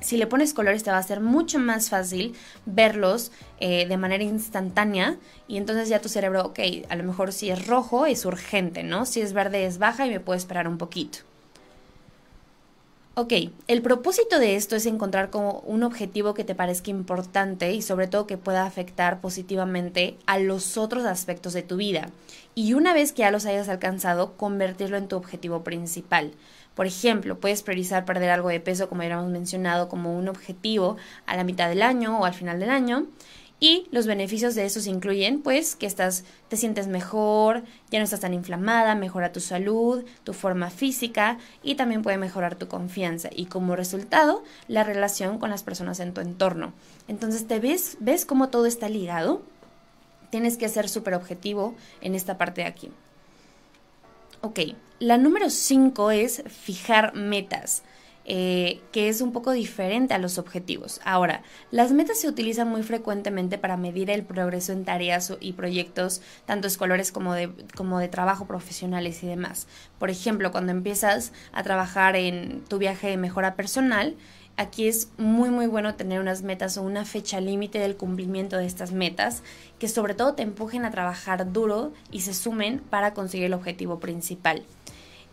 Si 0.00 0.18
le 0.18 0.26
pones 0.26 0.52
colores 0.52 0.82
te 0.82 0.90
va 0.90 0.98
a 0.98 1.02
ser 1.02 1.20
mucho 1.20 1.58
más 1.58 1.88
fácil 1.88 2.34
verlos 2.66 3.32
eh, 3.60 3.86
de 3.86 3.96
manera 3.96 4.24
instantánea 4.24 5.16
y 5.48 5.56
entonces 5.56 5.88
ya 5.88 6.00
tu 6.00 6.10
cerebro, 6.10 6.44
ok, 6.44 6.58
a 6.88 6.96
lo 6.96 7.04
mejor 7.04 7.32
si 7.32 7.50
es 7.50 7.66
rojo 7.66 8.04
es 8.04 8.26
urgente, 8.26 8.82
¿no? 8.82 9.06
Si 9.06 9.22
es 9.22 9.32
verde 9.32 9.64
es 9.64 9.78
baja 9.78 10.06
y 10.06 10.10
me 10.10 10.20
puedo 10.20 10.36
esperar 10.36 10.68
un 10.68 10.76
poquito. 10.76 11.20
Ok, 13.18 13.32
el 13.66 13.80
propósito 13.80 14.38
de 14.38 14.56
esto 14.56 14.76
es 14.76 14.84
encontrar 14.84 15.30
como 15.30 15.60
un 15.60 15.84
objetivo 15.84 16.34
que 16.34 16.44
te 16.44 16.54
parezca 16.54 16.90
importante 16.90 17.72
y 17.72 17.80
sobre 17.80 18.08
todo 18.08 18.26
que 18.26 18.36
pueda 18.36 18.66
afectar 18.66 19.22
positivamente 19.22 20.18
a 20.26 20.38
los 20.38 20.76
otros 20.76 21.06
aspectos 21.06 21.54
de 21.54 21.62
tu 21.62 21.76
vida. 21.76 22.10
Y 22.54 22.74
una 22.74 22.92
vez 22.92 23.14
que 23.14 23.20
ya 23.20 23.30
los 23.30 23.46
hayas 23.46 23.70
alcanzado, 23.70 24.36
convertirlo 24.36 24.98
en 24.98 25.08
tu 25.08 25.16
objetivo 25.16 25.64
principal. 25.64 26.32
Por 26.74 26.86
ejemplo, 26.86 27.40
puedes 27.40 27.62
priorizar 27.62 28.04
perder 28.04 28.28
algo 28.28 28.50
de 28.50 28.60
peso, 28.60 28.90
como 28.90 29.02
ya 29.02 29.14
hemos 29.14 29.30
mencionado, 29.30 29.88
como 29.88 30.14
un 30.14 30.28
objetivo 30.28 30.98
a 31.24 31.38
la 31.38 31.44
mitad 31.44 31.70
del 31.70 31.80
año 31.80 32.20
o 32.20 32.26
al 32.26 32.34
final 32.34 32.60
del 32.60 32.68
año. 32.68 33.06
Y 33.58 33.86
los 33.90 34.06
beneficios 34.06 34.54
de 34.54 34.66
esos 34.66 34.86
incluyen, 34.86 35.40
pues, 35.40 35.76
que 35.76 35.86
estás, 35.86 36.24
te 36.48 36.58
sientes 36.58 36.88
mejor, 36.88 37.64
ya 37.90 37.98
no 37.98 38.04
estás 38.04 38.20
tan 38.20 38.34
inflamada, 38.34 38.94
mejora 38.94 39.32
tu 39.32 39.40
salud, 39.40 40.04
tu 40.24 40.34
forma 40.34 40.68
física 40.68 41.38
y 41.62 41.74
también 41.74 42.02
puede 42.02 42.18
mejorar 42.18 42.56
tu 42.56 42.68
confianza 42.68 43.30
y 43.34 43.46
como 43.46 43.74
resultado, 43.74 44.44
la 44.68 44.84
relación 44.84 45.38
con 45.38 45.48
las 45.48 45.62
personas 45.62 46.00
en 46.00 46.12
tu 46.12 46.20
entorno. 46.20 46.74
Entonces, 47.08 47.46
¿te 47.46 47.58
ves, 47.58 47.96
ves 48.00 48.26
cómo 48.26 48.50
todo 48.50 48.66
está 48.66 48.90
ligado? 48.90 49.42
Tienes 50.30 50.58
que 50.58 50.68
ser 50.68 50.88
súper 50.90 51.14
objetivo 51.14 51.74
en 52.02 52.14
esta 52.14 52.36
parte 52.36 52.60
de 52.60 52.66
aquí. 52.66 52.90
Ok, 54.42 54.60
la 54.98 55.16
número 55.16 55.48
5 55.48 56.10
es 56.10 56.42
fijar 56.46 57.14
metas. 57.14 57.82
Eh, 58.28 58.80
que 58.90 59.08
es 59.08 59.20
un 59.20 59.30
poco 59.30 59.52
diferente 59.52 60.12
a 60.12 60.18
los 60.18 60.36
objetivos. 60.36 61.00
Ahora, 61.04 61.42
las 61.70 61.92
metas 61.92 62.18
se 62.18 62.26
utilizan 62.28 62.68
muy 62.68 62.82
frecuentemente 62.82 63.56
para 63.56 63.76
medir 63.76 64.10
el 64.10 64.24
progreso 64.24 64.72
en 64.72 64.84
tareas 64.84 65.32
y 65.38 65.52
proyectos, 65.52 66.22
tanto 66.44 66.66
escolares 66.66 67.12
como 67.12 67.34
de, 67.34 67.52
como 67.76 68.00
de 68.00 68.08
trabajo 68.08 68.48
profesionales 68.48 69.22
y 69.22 69.28
demás. 69.28 69.68
Por 70.00 70.10
ejemplo, 70.10 70.50
cuando 70.50 70.72
empiezas 70.72 71.32
a 71.52 71.62
trabajar 71.62 72.16
en 72.16 72.64
tu 72.64 72.78
viaje 72.78 73.06
de 73.06 73.16
mejora 73.16 73.54
personal, 73.54 74.16
aquí 74.56 74.88
es 74.88 75.10
muy 75.18 75.50
muy 75.50 75.68
bueno 75.68 75.94
tener 75.94 76.18
unas 76.18 76.42
metas 76.42 76.78
o 76.78 76.82
una 76.82 77.04
fecha 77.04 77.40
límite 77.40 77.78
del 77.78 77.96
cumplimiento 77.96 78.56
de 78.56 78.66
estas 78.66 78.90
metas 78.90 79.44
que 79.78 79.86
sobre 79.86 80.14
todo 80.14 80.34
te 80.34 80.42
empujen 80.42 80.84
a 80.84 80.90
trabajar 80.90 81.52
duro 81.52 81.92
y 82.10 82.22
se 82.22 82.34
sumen 82.34 82.80
para 82.90 83.14
conseguir 83.14 83.46
el 83.46 83.54
objetivo 83.54 84.00
principal. 84.00 84.64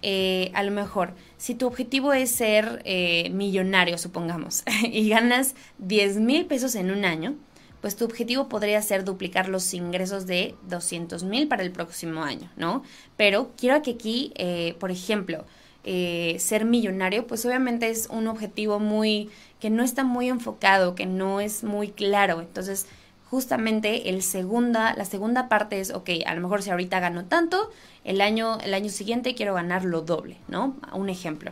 Eh, 0.06 0.52
a 0.54 0.64
lo 0.64 0.72
mejor, 0.72 1.14
si 1.38 1.56
tu 1.56 1.66
objetivo 1.66 2.12
es 2.12 2.30
ser 2.30 2.82
eh, 2.84 3.30
millonario, 3.30 3.98
supongamos, 3.98 4.64
y 4.84 5.08
ganas 5.08 5.56
10 5.78 6.18
mil 6.18 6.46
pesos 6.46 6.76
en 6.76 6.92
un 6.92 7.06
año, 7.06 7.36
pues 7.80 7.96
tu 7.96 8.04
objetivo 8.04 8.50
podría 8.50 8.82
ser 8.82 9.06
duplicar 9.06 9.48
los 9.48 9.74
ingresos 9.74 10.26
de 10.28 10.56
200 10.68 11.24
mil 11.24 11.48
para 11.48 11.64
el 11.64 11.72
próximo 11.72 12.22
año, 12.22 12.52
¿no? 12.58 12.84
Pero 13.16 13.52
quiero 13.58 13.82
que 13.82 13.92
aquí, 13.92 14.34
eh, 14.36 14.76
por 14.80 14.92
ejemplo, 14.92 15.46
ser 15.84 16.64
millonario, 16.64 17.28
pues 17.28 17.46
obviamente 17.46 17.90
es 17.90 18.08
un 18.10 18.28
objetivo 18.28 18.80
muy, 18.80 19.30
que 19.60 19.70
no 19.70 19.84
está 19.84 20.06
muy 20.06 20.30
enfocado, 20.30 20.96
que 20.96 21.06
no 21.06 21.42
es 21.42 21.66
muy 21.66 21.90
claro. 21.90 22.40
Entonces, 22.40 22.88
justamente 23.34 24.10
el 24.10 24.22
segunda, 24.22 24.94
la 24.96 25.06
segunda 25.06 25.50
parte 25.50 25.80
es, 25.80 25.90
ok, 25.90 26.08
a 26.28 26.36
lo 26.36 26.42
mejor 26.42 26.62
si 26.62 26.70
ahorita 26.70 27.00
gano 27.00 27.26
tanto, 27.26 27.72
el 28.04 28.22
año, 28.22 28.60
el 28.60 28.76
año 28.76 28.92
siguiente 28.92 29.34
quiero 29.34 29.56
ganar 29.56 29.86
lo 29.86 30.02
doble, 30.02 30.38
¿no? 30.48 30.76
Un 30.94 31.10
ejemplo. 31.10 31.52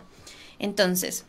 Entonces, 0.60 1.26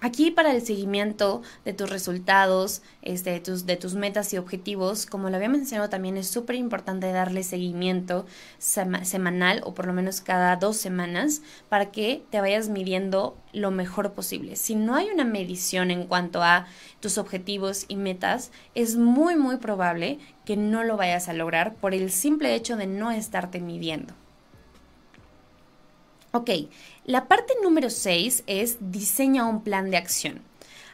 Aquí 0.00 0.30
para 0.30 0.52
el 0.52 0.62
seguimiento 0.62 1.42
de 1.64 1.72
tus 1.72 1.90
resultados, 1.90 2.82
este, 3.02 3.30
de, 3.30 3.40
tus, 3.40 3.66
de 3.66 3.76
tus 3.76 3.94
metas 3.94 4.32
y 4.32 4.38
objetivos, 4.38 5.06
como 5.06 5.28
lo 5.28 5.34
había 5.34 5.48
mencionado 5.48 5.88
también, 5.88 6.16
es 6.16 6.28
súper 6.28 6.54
importante 6.54 7.10
darle 7.10 7.42
seguimiento 7.42 8.24
semanal 8.58 9.60
o 9.64 9.74
por 9.74 9.86
lo 9.86 9.92
menos 9.92 10.20
cada 10.20 10.54
dos 10.54 10.76
semanas 10.76 11.42
para 11.68 11.90
que 11.90 12.22
te 12.30 12.40
vayas 12.40 12.68
midiendo 12.68 13.36
lo 13.52 13.72
mejor 13.72 14.12
posible. 14.12 14.54
Si 14.54 14.76
no 14.76 14.94
hay 14.94 15.10
una 15.10 15.24
medición 15.24 15.90
en 15.90 16.06
cuanto 16.06 16.44
a 16.44 16.66
tus 17.00 17.18
objetivos 17.18 17.84
y 17.88 17.96
metas, 17.96 18.52
es 18.76 18.96
muy 18.96 19.34
muy 19.34 19.56
probable 19.56 20.20
que 20.44 20.56
no 20.56 20.84
lo 20.84 20.96
vayas 20.96 21.28
a 21.28 21.32
lograr 21.32 21.74
por 21.74 21.92
el 21.92 22.12
simple 22.12 22.54
hecho 22.54 22.76
de 22.76 22.86
no 22.86 23.10
estarte 23.10 23.58
midiendo. 23.58 24.14
Ok, 26.30 26.50
la 27.06 27.26
parte 27.26 27.54
número 27.62 27.88
6 27.88 28.44
es 28.46 28.76
diseña 28.80 29.46
un 29.46 29.62
plan 29.62 29.90
de 29.90 29.96
acción. 29.96 30.42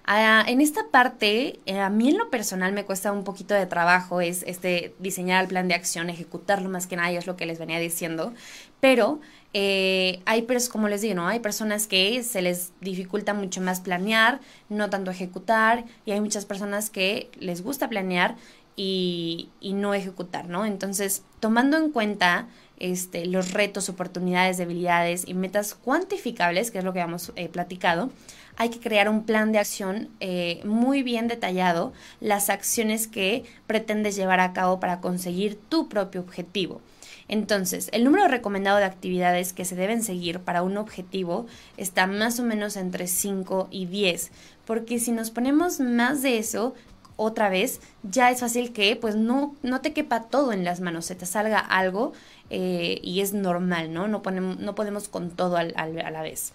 Ah, 0.06 0.44
en 0.46 0.60
esta 0.60 0.90
parte, 0.90 1.60
eh, 1.66 1.80
a 1.80 1.88
mí 1.88 2.10
en 2.10 2.18
lo 2.18 2.30
personal 2.30 2.72
me 2.72 2.84
cuesta 2.84 3.10
un 3.10 3.24
poquito 3.24 3.54
de 3.54 3.66
trabajo, 3.66 4.20
es 4.20 4.44
este 4.46 4.94
diseñar 4.98 5.42
el 5.42 5.48
plan 5.48 5.66
de 5.66 5.74
acción, 5.74 6.10
ejecutarlo 6.10 6.68
más 6.68 6.86
que 6.86 6.96
nada, 6.96 7.10
es 7.10 7.26
lo 7.26 7.36
que 7.36 7.46
les 7.46 7.58
venía 7.58 7.78
diciendo, 7.80 8.34
pero 8.80 9.20
eh, 9.54 10.20
hay, 10.26 10.46
como 10.70 10.88
les 10.88 11.00
digo, 11.00 11.14
¿no? 11.14 11.26
hay 11.26 11.40
personas 11.40 11.86
que 11.86 12.22
se 12.22 12.42
les 12.42 12.72
dificulta 12.80 13.32
mucho 13.32 13.62
más 13.62 13.80
planear, 13.80 14.40
no 14.68 14.90
tanto 14.90 15.10
ejecutar, 15.10 15.84
y 16.04 16.12
hay 16.12 16.20
muchas 16.20 16.44
personas 16.44 16.90
que 16.90 17.30
les 17.40 17.62
gusta 17.62 17.88
planear 17.88 18.36
y, 18.76 19.48
y 19.60 19.72
no 19.72 19.94
ejecutar, 19.94 20.48
¿no? 20.48 20.66
Entonces, 20.66 21.22
tomando 21.40 21.76
en 21.78 21.90
cuenta 21.92 22.48
este, 22.78 23.26
los 23.26 23.52
retos, 23.52 23.88
oportunidades, 23.88 24.58
debilidades 24.58 25.24
y 25.26 25.34
metas 25.34 25.74
cuantificables, 25.74 26.70
que 26.70 26.78
es 26.78 26.84
lo 26.84 26.92
que 26.92 27.00
hemos 27.00 27.32
eh, 27.36 27.48
platicado, 27.48 28.10
hay 28.56 28.70
que 28.70 28.80
crear 28.80 29.08
un 29.08 29.24
plan 29.24 29.52
de 29.52 29.58
acción 29.58 30.08
eh, 30.20 30.60
muy 30.64 31.02
bien 31.02 31.28
detallado, 31.28 31.92
las 32.20 32.50
acciones 32.50 33.08
que 33.08 33.44
pretendes 33.66 34.16
llevar 34.16 34.40
a 34.40 34.52
cabo 34.52 34.80
para 34.80 35.00
conseguir 35.00 35.58
tu 35.68 35.88
propio 35.88 36.20
objetivo. 36.20 36.80
Entonces, 37.26 37.88
el 37.92 38.04
número 38.04 38.28
recomendado 38.28 38.78
de 38.78 38.84
actividades 38.84 39.52
que 39.52 39.64
se 39.64 39.76
deben 39.76 40.02
seguir 40.02 40.40
para 40.40 40.62
un 40.62 40.76
objetivo 40.76 41.46
está 41.76 42.06
más 42.06 42.38
o 42.38 42.42
menos 42.42 42.76
entre 42.76 43.06
5 43.06 43.68
y 43.70 43.86
10, 43.86 44.30
porque 44.66 44.98
si 44.98 45.10
nos 45.10 45.30
ponemos 45.30 45.80
más 45.80 46.22
de 46.22 46.38
eso, 46.38 46.74
otra 47.16 47.48
vez, 47.48 47.80
ya 48.02 48.30
es 48.30 48.40
fácil 48.40 48.72
que 48.72 48.96
pues 48.96 49.14
no, 49.16 49.54
no 49.62 49.80
te 49.80 49.92
quepa 49.92 50.24
todo 50.24 50.52
en 50.52 50.64
las 50.64 50.80
manos, 50.80 51.06
se 51.06 51.14
te 51.14 51.26
salga 51.26 51.58
algo 51.58 52.12
eh, 52.50 52.98
y 53.02 53.20
es 53.20 53.32
normal, 53.32 53.92
¿no? 53.92 54.08
No, 54.08 54.22
ponemos, 54.22 54.58
no 54.58 54.74
podemos 54.74 55.08
con 55.08 55.30
todo 55.30 55.56
al, 55.56 55.74
a 55.76 55.86
la 55.86 56.22
vez. 56.22 56.52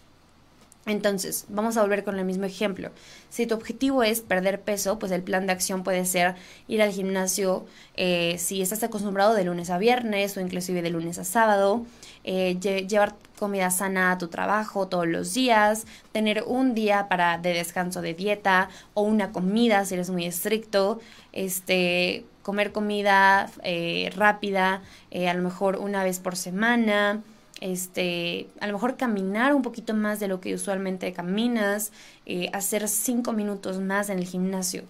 Entonces, 0.85 1.45
vamos 1.49 1.77
a 1.77 1.81
volver 1.81 2.03
con 2.03 2.17
el 2.17 2.25
mismo 2.25 2.45
ejemplo. 2.45 2.89
Si 3.29 3.45
tu 3.45 3.53
objetivo 3.55 4.01
es 4.01 4.21
perder 4.21 4.61
peso, 4.61 4.97
pues 4.97 5.11
el 5.11 5.21
plan 5.21 5.45
de 5.45 5.53
acción 5.53 5.83
puede 5.83 6.05
ser 6.05 6.35
ir 6.67 6.81
al 6.81 6.91
gimnasio 6.91 7.65
eh, 7.95 8.37
si 8.39 8.61
estás 8.61 8.81
acostumbrado 8.81 9.35
de 9.35 9.43
lunes 9.43 9.69
a 9.69 9.77
viernes 9.77 10.35
o 10.35 10.41
inclusive 10.41 10.81
de 10.81 10.89
lunes 10.89 11.19
a 11.19 11.25
sábado, 11.25 11.85
eh, 12.23 12.57
llevar 12.59 13.15
comida 13.39 13.71
sana 13.71 14.11
a 14.11 14.17
tu 14.17 14.27
trabajo 14.27 14.87
todos 14.87 15.07
los 15.07 15.33
días, 15.33 15.87
tener 16.11 16.43
un 16.45 16.75
día 16.75 17.07
para 17.07 17.37
de 17.37 17.53
descanso 17.53 18.01
de 18.01 18.13
dieta 18.13 18.69
o 18.93 19.01
una 19.01 19.31
comida 19.31 19.85
si 19.85 19.95
eres 19.95 20.09
muy 20.09 20.25
estricto, 20.25 20.99
este, 21.31 22.25
comer 22.43 22.71
comida 22.71 23.49
eh, 23.63 24.11
rápida, 24.15 24.81
a 25.11 25.33
lo 25.33 25.41
mejor 25.41 25.77
una 25.77 26.03
vez 26.03 26.19
por 26.19 26.35
semana 26.35 27.21
este, 27.61 28.47
a 28.59 28.67
lo 28.67 28.73
mejor 28.73 28.97
caminar 28.97 29.53
un 29.53 29.61
poquito 29.61 29.93
más 29.93 30.19
de 30.19 30.27
lo 30.27 30.39
que 30.39 30.53
usualmente 30.53 31.11
caminas, 31.13 31.91
eh, 32.25 32.49
hacer 32.53 32.87
cinco 32.87 33.33
minutos 33.33 33.79
más 33.79 34.09
en 34.09 34.19
el 34.19 34.25
gimnasio. 34.25 34.83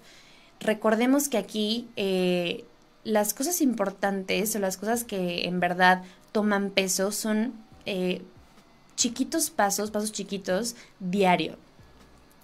Recordemos 0.59 1.29
que 1.29 1.37
aquí 1.37 1.87
eh, 1.95 2.65
las 3.03 3.33
cosas 3.33 3.61
importantes 3.61 4.55
o 4.55 4.59
las 4.59 4.77
cosas 4.77 5.03
que 5.03 5.47
en 5.47 5.59
verdad 5.59 6.03
toman 6.31 6.69
peso 6.69 7.11
son 7.11 7.53
eh, 7.85 8.21
chiquitos 8.99 9.49
pasos, 9.49 9.91
pasos 9.91 10.11
chiquitos 10.11 10.75
diario. 10.99 11.55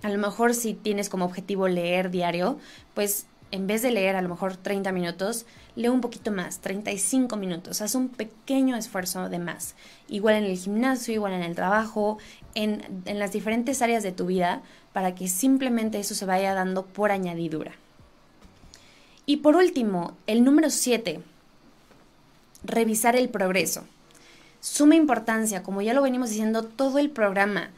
A 0.03 0.09
lo 0.09 0.17
mejor 0.17 0.53
si 0.53 0.73
tienes 0.73 1.09
como 1.09 1.25
objetivo 1.25 1.67
leer 1.67 2.11
diario, 2.11 2.57
pues 2.93 3.27
en 3.51 3.67
vez 3.67 3.81
de 3.81 3.91
leer 3.91 4.15
a 4.15 4.21
lo 4.21 4.29
mejor 4.29 4.55
30 4.55 4.93
minutos, 4.93 5.45
lee 5.75 5.89
un 5.89 5.99
poquito 5.99 6.31
más, 6.31 6.59
35 6.59 7.35
minutos, 7.35 7.81
haz 7.81 7.93
un 7.93 8.07
pequeño 8.07 8.77
esfuerzo 8.77 9.27
de 9.27 9.37
más. 9.37 9.75
Igual 10.07 10.35
en 10.35 10.45
el 10.45 10.57
gimnasio, 10.57 11.13
igual 11.13 11.33
en 11.33 11.43
el 11.43 11.55
trabajo, 11.55 12.19
en, 12.53 13.03
en 13.03 13.19
las 13.19 13.33
diferentes 13.33 13.81
áreas 13.81 14.01
de 14.01 14.13
tu 14.13 14.25
vida, 14.25 14.61
para 14.93 15.13
que 15.13 15.27
simplemente 15.27 15.99
eso 15.99 16.15
se 16.15 16.25
vaya 16.25 16.53
dando 16.53 16.85
por 16.85 17.11
añadidura. 17.11 17.73
Y 19.25 19.37
por 19.37 19.57
último, 19.57 20.15
el 20.25 20.45
número 20.45 20.69
7, 20.69 21.19
revisar 22.63 23.17
el 23.17 23.27
progreso. 23.27 23.83
Suma 24.65 24.95
importancia, 24.95 25.61
como 25.61 25.83
ya 25.83 25.93
lo 25.93 26.01
venimos 26.01 26.31
diciendo 26.31 26.63
todo 26.63 26.97
el 26.97 27.11
programa 27.11 27.69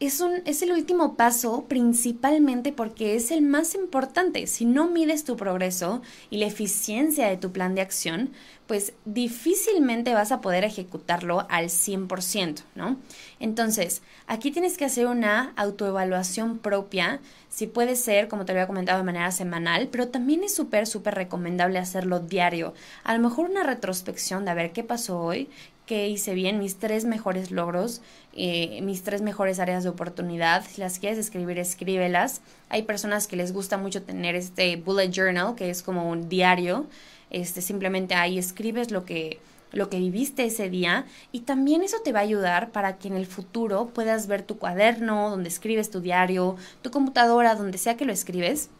es, 0.00 0.20
un, 0.20 0.42
es 0.44 0.62
el 0.62 0.72
último 0.72 1.16
paso 1.16 1.64
principalmente 1.68 2.72
porque 2.72 3.16
es 3.16 3.30
el 3.30 3.42
más 3.42 3.74
importante. 3.74 4.46
Si 4.46 4.64
no 4.64 4.88
mides 4.88 5.24
tu 5.24 5.36
progreso 5.36 6.02
y 6.30 6.38
la 6.38 6.46
eficiencia 6.46 7.28
de 7.28 7.36
tu 7.36 7.52
plan 7.52 7.74
de 7.74 7.80
acción, 7.80 8.30
pues 8.66 8.94
difícilmente 9.04 10.14
vas 10.14 10.32
a 10.32 10.40
poder 10.40 10.64
ejecutarlo 10.64 11.46
al 11.50 11.66
100%, 11.66 12.62
¿no? 12.74 12.96
Entonces, 13.38 14.02
aquí 14.26 14.50
tienes 14.50 14.78
que 14.78 14.86
hacer 14.86 15.06
una 15.06 15.52
autoevaluación 15.56 16.58
propia, 16.58 17.20
si 17.50 17.66
puede 17.66 17.94
ser, 17.94 18.26
como 18.26 18.44
te 18.44 18.52
había 18.52 18.66
comentado, 18.66 18.98
de 18.98 19.04
manera 19.04 19.30
semanal, 19.32 19.88
pero 19.92 20.08
también 20.08 20.42
es 20.42 20.54
súper, 20.54 20.86
súper 20.86 21.14
recomendable 21.14 21.78
hacerlo 21.78 22.20
diario. 22.20 22.74
A 23.04 23.14
lo 23.14 23.20
mejor 23.20 23.50
una 23.50 23.62
retrospección 23.62 24.44
de 24.44 24.50
a 24.50 24.54
ver 24.54 24.72
qué 24.72 24.82
pasó 24.82 25.20
hoy, 25.20 25.50
qué 25.86 26.08
hice 26.08 26.34
bien, 26.34 26.58
mis 26.58 26.78
tres 26.78 27.04
mejores 27.04 27.50
logros, 27.50 28.00
eh, 28.34 28.80
mis 28.82 29.02
tres 29.02 29.22
mejores 29.22 29.58
áreas 29.58 29.84
de 29.84 29.90
oportunidad. 29.90 30.64
Si 30.66 30.80
las 30.80 30.98
quieres 30.98 31.18
escribir, 31.18 31.58
escríbelas. 31.58 32.40
Hay 32.68 32.82
personas 32.82 33.26
que 33.26 33.36
les 33.36 33.52
gusta 33.52 33.76
mucho 33.76 34.02
tener 34.02 34.34
este 34.34 34.76
bullet 34.76 35.10
journal, 35.10 35.54
que 35.54 35.70
es 35.70 35.82
como 35.82 36.08
un 36.08 36.28
diario. 36.28 36.86
Este, 37.30 37.60
simplemente 37.60 38.14
ahí 38.14 38.38
escribes 38.38 38.90
lo 38.90 39.04
que, 39.04 39.38
lo 39.72 39.90
que 39.90 39.98
viviste 39.98 40.44
ese 40.44 40.70
día 40.70 41.04
y 41.32 41.40
también 41.40 41.82
eso 41.82 41.96
te 42.04 42.12
va 42.12 42.20
a 42.20 42.22
ayudar 42.22 42.70
para 42.70 42.96
que 42.96 43.08
en 43.08 43.16
el 43.16 43.26
futuro 43.26 43.90
puedas 43.92 44.26
ver 44.26 44.42
tu 44.42 44.58
cuaderno 44.58 45.30
donde 45.30 45.48
escribes 45.48 45.90
tu 45.90 46.00
diario, 46.00 46.56
tu 46.82 46.90
computadora, 46.90 47.56
donde 47.56 47.78
sea 47.78 47.96
que 47.96 48.04
lo 48.04 48.12
escribes 48.12 48.70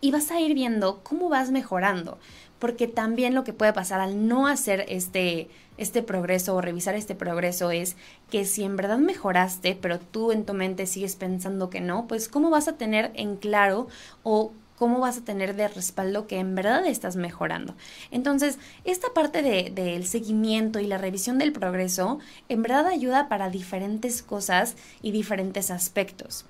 y 0.00 0.10
vas 0.10 0.30
a 0.30 0.40
ir 0.40 0.54
viendo 0.54 1.00
cómo 1.02 1.28
vas 1.28 1.50
mejorando 1.50 2.18
porque 2.58 2.86
también 2.86 3.34
lo 3.34 3.44
que 3.44 3.52
puede 3.52 3.72
pasar 3.72 4.00
al 4.00 4.28
no 4.28 4.46
hacer 4.46 4.84
este, 4.88 5.48
este 5.76 6.02
progreso 6.02 6.54
o 6.54 6.60
revisar 6.60 6.94
este 6.94 7.14
progreso 7.14 7.70
es 7.70 7.96
que 8.30 8.44
si 8.44 8.64
en 8.64 8.76
verdad 8.76 8.98
mejoraste, 8.98 9.78
pero 9.80 9.98
tú 9.98 10.32
en 10.32 10.44
tu 10.44 10.54
mente 10.54 10.86
sigues 10.86 11.16
pensando 11.16 11.70
que 11.70 11.80
no, 11.80 12.06
pues 12.06 12.28
cómo 12.28 12.50
vas 12.50 12.68
a 12.68 12.76
tener 12.76 13.10
en 13.14 13.36
claro 13.36 13.88
o 14.22 14.52
cómo 14.76 15.00
vas 15.00 15.18
a 15.18 15.24
tener 15.24 15.56
de 15.56 15.68
respaldo 15.68 16.26
que 16.26 16.38
en 16.38 16.54
verdad 16.54 16.84
estás 16.86 17.16
mejorando. 17.16 17.74
Entonces, 18.10 18.58
esta 18.84 19.08
parte 19.14 19.42
del 19.42 19.74
de, 19.74 20.02
seguimiento 20.04 20.80
y 20.80 20.86
la 20.86 20.98
revisión 20.98 21.38
del 21.38 21.52
progreso 21.52 22.18
en 22.48 22.62
verdad 22.62 22.86
ayuda 22.86 23.28
para 23.28 23.48
diferentes 23.48 24.22
cosas 24.22 24.76
y 25.00 25.12
diferentes 25.12 25.70
aspectos. 25.70 26.44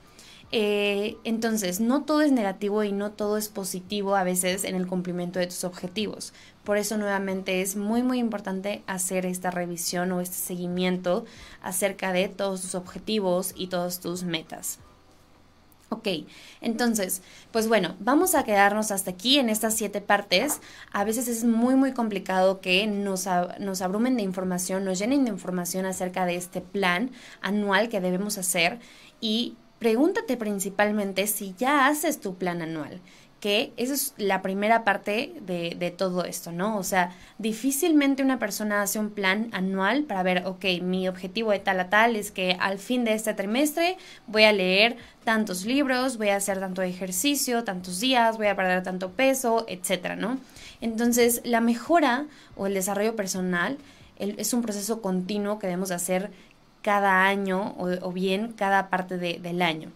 Eh, 0.53 1.17
entonces, 1.25 1.81
no 1.81 2.05
todo 2.05 2.23
es 2.23 2.31
negativo 2.31 2.85
y 2.85 2.93
no 2.93 3.11
todo 3.11 3.37
es 3.37 3.49
positivo 3.49 4.15
a 4.15 4.23
veces 4.23 4.65
en 4.65 4.77
el 4.77 4.87
cumplimiento 4.87 5.39
de 5.39 5.49
tus 5.49 5.65
objetivos. 5.65 6.33
Por 6.65 6.79
eso 6.79 6.99
nuevamente 6.99 7.63
es 7.63 7.77
muy 7.77 8.03
muy 8.03 8.19
importante 8.19 8.83
hacer 8.87 9.27
esta 9.27 9.51
revisión 9.51 10.13
o 10.13 10.21
este 10.21 10.37
seguimiento 10.37 11.25
acerca 11.63 12.13
de 12.13 12.29
todos 12.29 12.63
tus 12.63 12.75
objetivos 12.75 13.55
y 13.57 13.69
todas 13.69 14.01
tus 14.01 14.23
metas. 14.23 14.79
Ok, 15.89 16.09
entonces, 16.61 17.23
pues 17.53 17.69
bueno, 17.69 17.95
vamos 18.01 18.35
a 18.35 18.43
quedarnos 18.43 18.91
hasta 18.91 19.13
aquí 19.13 19.39
en 19.39 19.49
estas 19.49 19.75
siete 19.75 20.01
partes. 20.01 20.61
A 20.93 21.05
veces 21.05 21.29
es 21.29 21.45
muy, 21.45 21.77
muy 21.77 21.93
complicado 21.93 22.61
que 22.61 22.89
nos, 22.89 23.29
nos 23.61 23.83
abrumen 23.83 24.17
de 24.17 24.25
información, 24.25 24.85
nos 24.85 24.99
llenen 24.99 25.25
de 25.25 25.31
información 25.31 25.87
acerca 25.87 26.27
de 26.27 26.35
este 26.35 26.61
plan 26.61 27.13
anual 27.41 27.89
que 27.89 28.01
debemos 28.01 28.37
hacer 28.37 28.81
y 29.21 29.57
pregúntate 29.79 30.37
principalmente 30.37 31.27
si 31.27 31.55
ya 31.59 31.87
haces 31.87 32.21
tu 32.21 32.37
plan 32.37 32.63
anual, 32.63 33.01
que 33.41 33.73
esa 33.77 33.93
es 33.93 34.15
la 34.17 34.41
primera 34.41 34.83
parte 34.83 35.35
de, 35.43 35.77
de, 35.79 35.91
todo 35.91 36.25
esto, 36.25 36.53
¿no? 36.53 36.79
O 36.79 36.83
sea, 36.83 37.15
difícilmente 37.39 38.23
una 38.23 38.39
persona 38.39 38.81
hace 38.81 38.99
un 38.99 39.11
plan 39.11 39.51
anual 39.53 40.05
para 40.05 40.23
ver, 40.23 40.47
ok, 40.47 40.65
mi 40.83 41.07
objetivo 41.07 41.51
de 41.51 41.59
tal 41.59 41.79
a 41.81 41.91
tal 41.91 42.17
es 42.17 42.31
que 42.31 42.57
al 42.59 42.79
fin 42.79 43.05
de 43.05 43.13
este 43.13 43.35
trimestre 43.35 43.99
voy 44.27 44.45
a 44.45 44.53
leer 44.53 44.97
tantos 45.25 45.67
libros, 45.67 46.17
voy 46.17 46.31
a 46.31 46.37
hacer 46.37 46.59
tanto 46.61 46.81
ejercicio, 46.81 47.63
tantos 47.63 48.01
días, 48.01 48.39
voy 48.39 48.47
a 48.47 48.57
perder 48.57 48.83
tanto 48.83 49.13
peso, 49.13 49.67
etcétera, 49.69 50.17
¿no? 50.17 50.39
Entonces, 50.81 51.43
la 51.45 51.61
mejora 51.61 52.27
o 52.57 52.67
el 52.67 52.75
desarrollo 52.75 53.17
personal 53.17 53.77
es 54.19 54.55
un 54.55 54.63
proceso 54.63 55.03
continuo 55.03 55.59
que 55.59 55.67
debemos 55.67 55.91
hacer 55.91 56.31
cada 56.87 57.27
año 57.27 57.75
o, 57.79 58.13
bien 58.13 58.53
cada 58.53 58.91
parte 58.91 59.19
del 59.19 59.61
año 59.61 59.91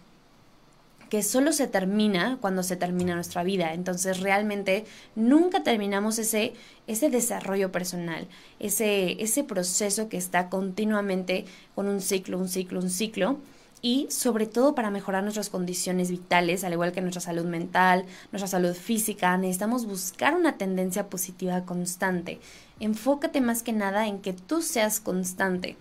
que 1.09 1.23
solo 1.23 1.53
se 1.53 1.67
termina 1.67 2.37
cuando 2.41 2.63
se 2.63 2.75
termina 2.75 3.15
nuestra 3.15 3.43
vida. 3.43 3.73
Entonces 3.73 4.19
realmente 4.19 4.85
nunca 5.15 5.63
terminamos 5.63 6.19
ese, 6.19 6.53
ese 6.87 7.09
desarrollo 7.09 7.71
personal, 7.71 8.27
ese, 8.59 9.21
ese 9.23 9.45
proceso 9.45 10.09
que 10.09 10.17
está 10.17 10.49
continuamente 10.49 11.45
con 11.75 11.87
un 11.87 12.01
ciclo, 12.01 12.37
un 12.37 12.49
ciclo, 12.49 12.81
un 12.81 12.89
ciclo. 12.89 13.37
Y 13.81 14.07
sobre 14.09 14.45
todo 14.45 14.75
para 14.75 14.89
mejorar 14.89 15.23
nuestras 15.23 15.49
condiciones 15.49 16.11
vitales, 16.11 16.65
al 16.65 16.73
igual 16.73 16.91
que 16.91 17.01
nuestra 17.01 17.21
salud 17.21 17.45
mental, 17.45 18.05
nuestra 18.33 18.47
salud 18.47 18.73
física, 18.73 19.37
necesitamos 19.37 19.85
buscar 19.85 20.35
una 20.35 20.57
tendencia 20.57 21.07
positiva 21.09 21.61
constante. 21.61 22.39
Enfócate 22.81 23.39
más 23.39 23.63
que 23.63 23.73
nada 23.73 24.07
en 24.07 24.19
que 24.19 24.33
tú 24.33 24.61
seas 24.61 24.99
constante 24.99 25.77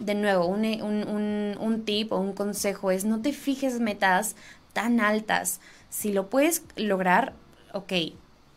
de 0.00 0.14
nuevo, 0.14 0.46
un, 0.46 0.64
un, 0.64 1.56
un, 1.60 1.84
tip 1.84 2.12
o 2.12 2.18
un 2.18 2.32
consejo 2.32 2.90
es 2.90 3.04
no 3.04 3.20
te 3.20 3.32
fijes 3.32 3.78
metas 3.80 4.34
tan 4.72 4.98
altas. 4.98 5.60
Si 5.90 6.12
lo 6.12 6.28
puedes 6.28 6.64
lograr, 6.76 7.34
ok, 7.74 7.92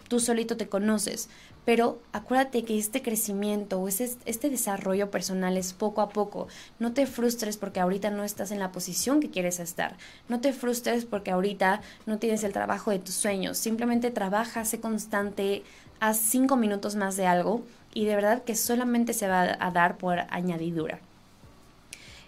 tú 0.08 0.20
solito 0.20 0.58
te 0.58 0.70
conoces, 0.70 1.30
pero 1.66 2.02
acuérdate 2.12 2.64
que 2.64 2.78
este 2.78 3.02
crecimiento 3.02 3.80
o 3.80 3.88
este, 3.88 4.10
este 4.26 4.50
desarrollo 4.50 5.12
personal 5.12 5.58
es 5.58 5.74
poco 5.74 6.02
a 6.02 6.10
poco. 6.10 6.48
No 6.80 6.94
te 6.94 7.06
frustres 7.06 7.58
porque 7.58 7.80
ahorita 7.80 8.10
no 8.10 8.24
estás 8.24 8.52
en 8.52 8.60
la 8.60 8.72
posición 8.72 9.20
que 9.20 9.30
quieres 9.30 9.60
estar. 9.60 9.98
No 10.30 10.42
te 10.42 10.54
frustres 10.54 11.06
porque 11.06 11.32
ahorita 11.32 11.82
no 12.06 12.20
tienes 12.20 12.44
el 12.44 12.54
trabajo 12.54 12.92
de 12.92 13.00
tus 13.00 13.16
sueños. 13.16 13.58
Simplemente 13.58 14.12
trabaja, 14.12 14.66
sé 14.66 14.80
constante, 14.80 15.64
haz 16.00 16.18
cinco 16.18 16.58
minutos 16.58 16.96
más 16.96 17.16
de 17.16 17.28
algo 17.28 17.64
y 17.94 18.06
de 18.06 18.16
verdad 18.16 18.44
que 18.44 18.56
solamente 18.56 19.14
se 19.14 19.28
va 19.28 19.58
a 19.60 19.72
dar 19.72 19.98
por 19.98 20.20
añadidura. 20.30 21.00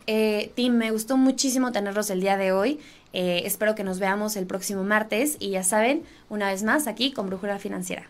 Eh, 0.08 0.52
Tim, 0.56 0.74
me 0.74 0.92
gustó 0.92 1.18
muchísimo 1.18 1.72
tenerlos 1.72 2.10
el 2.10 2.22
día 2.22 2.38
de 2.38 2.52
hoy. 2.52 2.80
Eh, 3.14 3.44
espero 3.46 3.76
que 3.76 3.84
nos 3.84 4.00
veamos 4.00 4.36
el 4.36 4.46
próximo 4.46 4.84
martes 4.84 5.38
y 5.40 5.52
ya 5.52 5.64
saben, 5.64 6.04
una 6.30 6.50
vez 6.50 6.64
más 6.64 6.88
aquí 6.88 7.12
con 7.12 7.28
Brújula 7.28 7.60
Financiera. 7.60 8.10